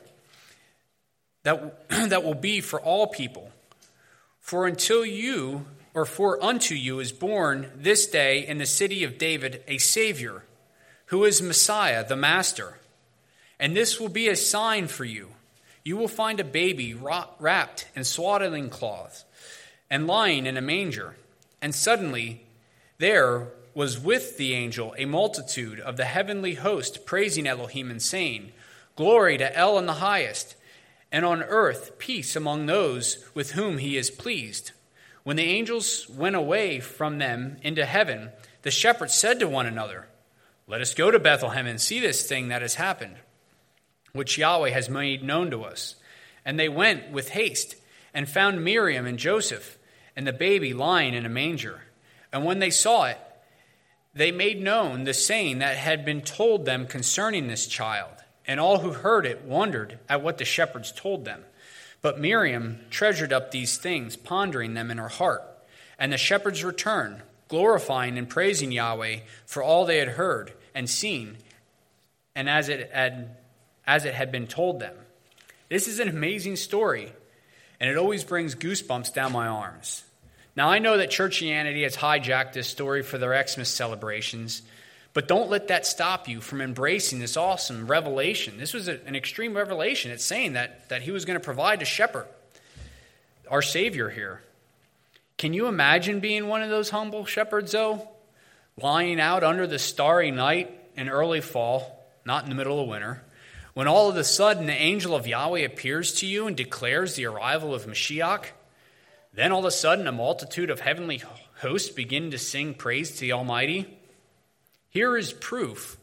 [1.43, 3.51] that, that will be for all people.
[4.47, 9.17] For until you, or for unto you, is born this day in the city of
[9.17, 10.45] David a Savior,
[11.07, 12.79] who is Messiah, the Master.
[13.59, 15.31] And this will be a sign for you.
[15.83, 19.25] You will find a baby wrapped in swaddling cloths
[19.89, 21.17] and lying in a manger.
[21.61, 22.45] And suddenly
[22.99, 28.53] there was with the angel a multitude of the heavenly host praising Elohim and saying,
[28.95, 30.55] Glory to El in the highest,
[31.11, 34.71] and on earth peace among those with whom he is pleased.
[35.23, 38.31] When the angels went away from them into heaven,
[38.61, 40.07] the shepherds said to one another,
[40.67, 43.15] Let us go to Bethlehem and see this thing that has happened,
[44.13, 45.95] which Yahweh has made known to us.
[46.45, 47.75] And they went with haste
[48.13, 49.77] and found Miriam and Joseph
[50.15, 51.81] and the baby lying in a manger.
[52.33, 53.19] And when they saw it,
[54.13, 58.16] they made known the saying that had been told them concerning this child,
[58.47, 61.43] and all who heard it wondered at what the shepherds told them.
[62.01, 65.43] But Miriam treasured up these things, pondering them in her heart.
[65.99, 71.37] And the shepherds returned, glorifying and praising Yahweh for all they had heard and seen,
[72.35, 73.35] and as it had,
[73.85, 74.95] as it had been told them.
[75.69, 77.11] This is an amazing story,
[77.79, 80.03] and it always brings goosebumps down my arms.
[80.55, 84.61] Now, I know that churchianity has hijacked this story for their Xmas celebrations,
[85.17, 88.59] but don't let that stop you from embracing this awesome revelation.
[88.59, 90.11] This was a, an extreme revelation.
[90.11, 92.27] It's saying that, that he was going to provide a shepherd,
[93.49, 94.43] our Savior here.
[95.39, 98.07] Can you imagine being one of those humble shepherds, though?
[98.79, 103.23] Lying out under the starry night in early fall, not in the middle of winter,
[103.73, 107.25] when all of a sudden the angel of Yahweh appears to you and declares the
[107.25, 108.45] arrival of Mashiach?
[109.33, 111.23] Then all of a sudden a multitude of heavenly
[111.55, 113.96] hosts begin to sing praise to the Almighty?
[114.89, 115.97] Here is proof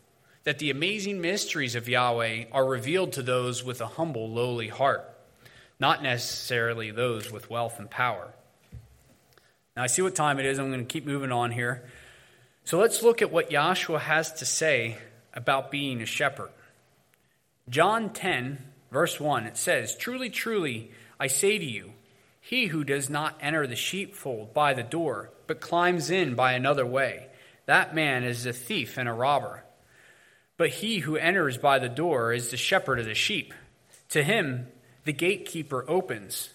[0.44, 5.08] that the amazing mysteries of Yahweh are revealed to those with a humble, lowly heart,
[5.80, 8.32] not necessarily those with wealth and power.
[9.76, 10.58] Now, I see what time it is.
[10.58, 11.82] I'm going to keep moving on here.
[12.64, 14.98] So let's look at what Yahshua has to say
[15.32, 16.50] about being a shepherd.
[17.68, 18.58] John 10,
[18.92, 21.92] verse 1, it says, Truly, truly, I say to you,
[22.40, 26.86] he who does not enter the sheepfold by the door, but climbs in by another
[26.86, 27.26] way,
[27.66, 29.64] that man is a thief and a robber.
[30.56, 33.52] But he who enters by the door is the shepherd of the sheep.
[34.10, 34.68] To him
[35.04, 36.50] the gatekeeper opens.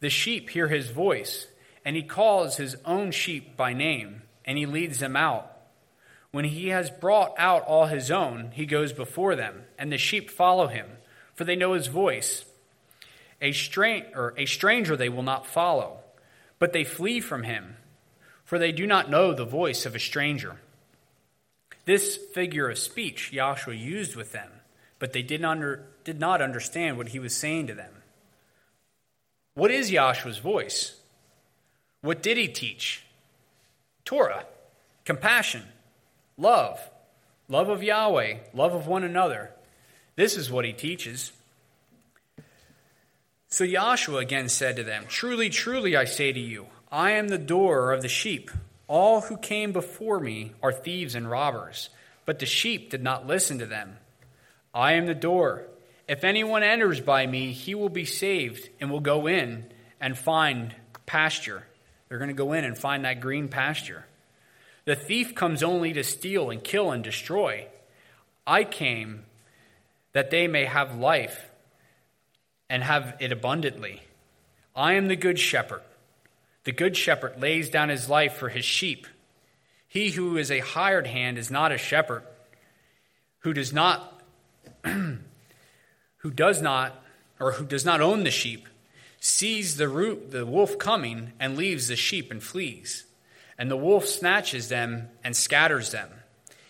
[0.00, 1.46] The sheep hear his voice,
[1.84, 5.50] and he calls his own sheep by name, and he leads them out.
[6.30, 10.30] When he has brought out all his own, he goes before them, and the sheep
[10.30, 10.86] follow him,
[11.34, 12.44] for they know his voice.
[13.40, 16.00] A, stranger they will not follow,
[16.58, 17.76] but they flee from him,
[18.48, 20.56] for they do not know the voice of a stranger.
[21.84, 24.48] This figure of speech Yahshua used with them,
[24.98, 27.92] but they did not, under, did not understand what he was saying to them.
[29.52, 30.98] What is Yahshua's voice?
[32.00, 33.04] What did he teach?
[34.06, 34.46] Torah,
[35.04, 35.64] compassion,
[36.38, 36.80] love,
[37.48, 39.50] love of Yahweh, love of one another.
[40.16, 41.32] This is what he teaches.
[43.48, 47.38] So Yahshua again said to them, Truly, truly, I say to you, I am the
[47.38, 48.50] door of the sheep.
[48.86, 51.90] All who came before me are thieves and robbers,
[52.24, 53.98] but the sheep did not listen to them.
[54.72, 55.64] I am the door.
[56.08, 59.66] If anyone enters by me, he will be saved and will go in
[60.00, 60.74] and find
[61.04, 61.64] pasture.
[62.08, 64.06] They're going to go in and find that green pasture.
[64.86, 67.66] The thief comes only to steal and kill and destroy.
[68.46, 69.24] I came
[70.14, 71.50] that they may have life
[72.70, 74.00] and have it abundantly.
[74.74, 75.82] I am the good shepherd.
[76.68, 79.06] The good shepherd lays down his life for his sheep.
[79.88, 82.24] He who is a hired hand is not a shepherd,
[83.38, 84.20] who does not
[84.84, 87.02] who does not
[87.40, 88.68] or who does not own the sheep,
[89.18, 93.06] sees the root, the wolf coming and leaves the sheep and flees.
[93.56, 96.10] And the wolf snatches them and scatters them.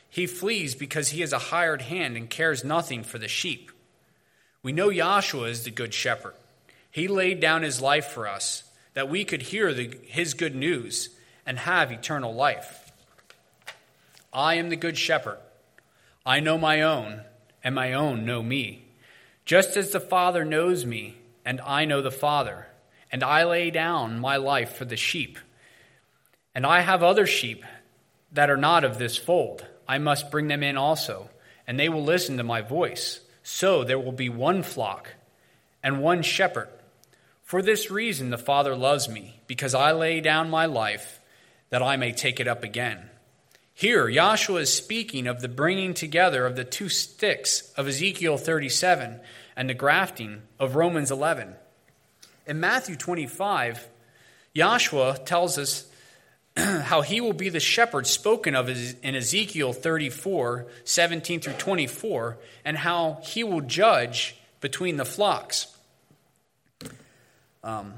[0.09, 3.73] He flees because he is a hired hand and cares nothing for the sheep.
[4.63, 6.35] We know Yahshua is the good shepherd.
[6.89, 8.63] He laid down his life for us
[8.95, 11.11] that we could hear the, his good news
[11.47, 12.93] and have eternal life.
[14.33, 15.39] I am the good shepherd.
[16.27, 17.23] I know my own,
[17.65, 18.85] and my own know me.
[19.45, 22.67] Just as the Father knows me, and I know the Father,
[23.11, 25.39] and I lay down my life for the sheep.
[26.55, 27.65] And I have other sheep
[28.33, 29.67] that are not of this fold.
[29.87, 31.31] I must bring them in also,
[31.67, 33.21] and they will listen to my voice.
[33.43, 35.15] So there will be one flock
[35.83, 36.69] and one shepherd.
[37.49, 41.19] For this reason, the Father loves me, because I lay down my life
[41.71, 43.09] that I may take it up again.
[43.73, 49.21] Here, Yahshua is speaking of the bringing together of the two sticks of Ezekiel 37
[49.57, 51.55] and the grafting of Romans 11.
[52.47, 53.89] In Matthew 25,
[54.55, 55.91] Yahshua tells us
[56.59, 62.37] how he will be the shepherd spoken of in Ezekiel 34, 17 through 24,
[62.67, 65.78] and how he will judge between the flocks.
[67.65, 67.95] Um,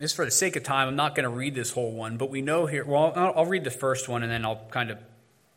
[0.00, 2.30] just for the sake of time, I'm not going to read this whole one, but
[2.30, 4.98] we know here, well, I'll, I'll read the first one and then I'll kind of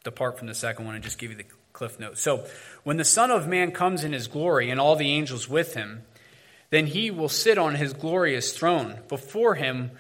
[0.04, 2.22] depart from the second one and just give you the cliff notes.
[2.22, 2.46] So,
[2.84, 6.04] when the Son of Man comes in his glory and all the angels with him,
[6.70, 9.00] then he will sit on his glorious throne.
[9.10, 9.92] Before him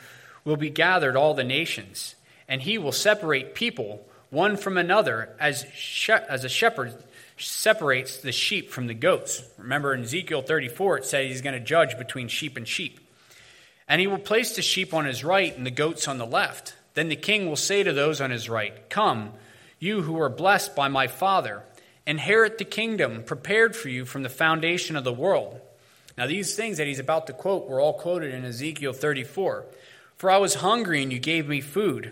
[0.44, 2.16] will be gathered all the nations,
[2.48, 6.94] and he will separate people one from another as, she- as a shepherd
[7.38, 9.44] separates the sheep from the goats.
[9.58, 13.00] Remember in Ezekiel 34, it says he's going to judge between sheep and sheep.
[13.88, 16.76] And he will place the sheep on his right and the goats on the left.
[16.94, 19.32] Then the king will say to those on his right, Come,
[19.80, 21.64] you who are blessed by my Father,
[22.06, 25.60] inherit the kingdom prepared for you from the foundation of the world.
[26.18, 29.66] Now, these things that he's about to quote were all quoted in Ezekiel 34.
[30.18, 32.12] For I was hungry and you gave me food.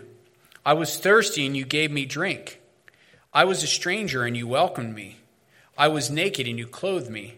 [0.64, 2.60] I was thirsty and you gave me drink.
[3.34, 5.16] I was a stranger and you welcomed me.
[5.76, 7.34] I was naked and you clothed me.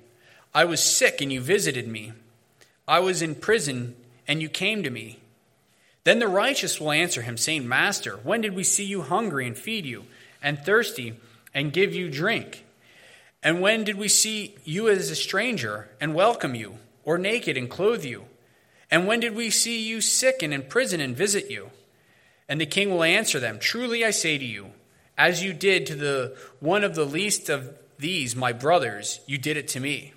[0.55, 2.12] I was sick and you visited me.
[2.86, 3.97] I was in prison
[4.28, 5.18] and you came to me.
[6.04, 9.56] Then the righteous will answer him, saying, Master, when did we see you hungry and
[9.58, 10.04] feed you,
[10.42, 11.18] and thirsty
[11.54, 12.64] and give you drink?
[13.42, 17.68] And when did we see you as a stranger and welcome you, or naked and
[17.68, 18.26] clothe you?
[18.90, 21.70] And when did we see you sick and in prison and visit you?
[22.48, 24.68] And the king will answer them Truly I say to you,
[25.16, 29.56] as you did to the one of the least of these, my brothers, you did
[29.56, 30.12] it to me.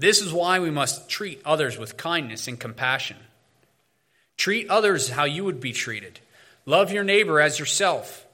[0.00, 3.18] This is why we must treat others with kindness and compassion.
[4.38, 6.20] Treat others how you would be treated.
[6.64, 8.24] Love your neighbor as yourself.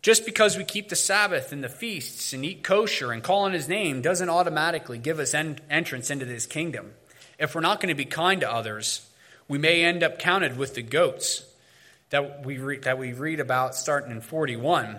[0.00, 3.52] Just because we keep the Sabbath and the feasts and eat kosher and call on
[3.52, 6.94] his name doesn't automatically give us en- entrance into his kingdom.
[7.38, 9.06] If we're not going to be kind to others,
[9.48, 11.44] we may end up counted with the goats
[12.08, 14.98] that we, re- that we read about starting in 41.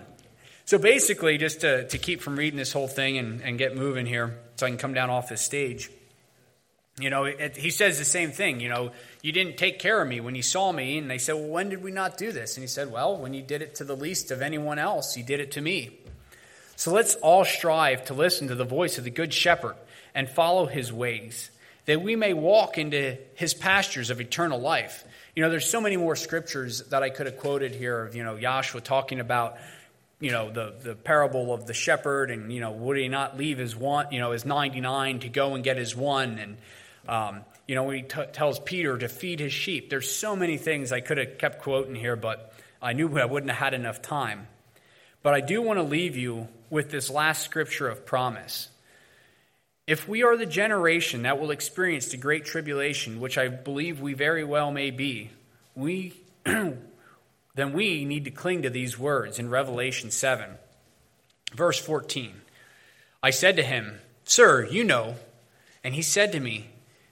[0.64, 4.06] So basically, just to, to keep from reading this whole thing and, and get moving
[4.06, 5.90] here, so I can come down off this stage.
[6.98, 8.60] You know, it, he says the same thing.
[8.60, 10.98] You know, you didn't take care of me when you saw me.
[10.98, 12.56] And they said, Well, when did we not do this?
[12.56, 15.24] And he said, Well, when you did it to the least of anyone else, you
[15.24, 15.98] did it to me.
[16.76, 19.76] So let's all strive to listen to the voice of the Good Shepherd
[20.14, 21.50] and follow his ways,
[21.86, 25.04] that we may walk into his pastures of eternal life.
[25.34, 28.22] You know, there's so many more scriptures that I could have quoted here of, you
[28.22, 29.56] know, Yahshua talking about
[30.20, 33.58] you know the the parable of the shepherd and you know would he not leave
[33.58, 36.56] his one you know his 99 to go and get his one and
[37.08, 40.56] um, you know when he t- tells peter to feed his sheep there's so many
[40.56, 42.52] things i could have kept quoting here but
[42.82, 44.46] i knew i wouldn't have had enough time
[45.22, 48.68] but i do want to leave you with this last scripture of promise
[49.86, 54.14] if we are the generation that will experience the great tribulation which i believe we
[54.14, 55.30] very well may be
[55.74, 56.14] we
[57.54, 60.50] then we need to cling to these words in Revelation 7.
[61.54, 62.32] Verse 14
[63.22, 65.16] I said to him, Sir, you know.
[65.82, 66.70] And he said to me,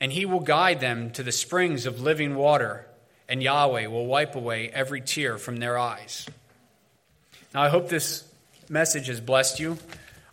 [0.00, 2.86] and he will guide them to the springs of living water,
[3.28, 6.26] and Yahweh will wipe away every tear from their eyes.
[7.54, 8.24] Now, I hope this
[8.68, 9.78] message has blessed you.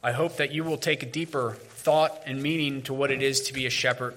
[0.02, 3.42] I hope that you will take a deeper thought and meaning to what it is
[3.42, 4.14] to be a shepherd,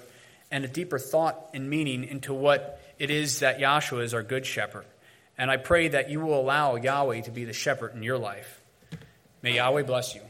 [0.50, 4.46] and a deeper thought and meaning into what it is that Yahshua is our good
[4.46, 4.84] shepherd.
[5.38, 8.60] And I pray that you will allow Yahweh to be the shepherd in your life.
[9.42, 10.20] May Yahweh bless you.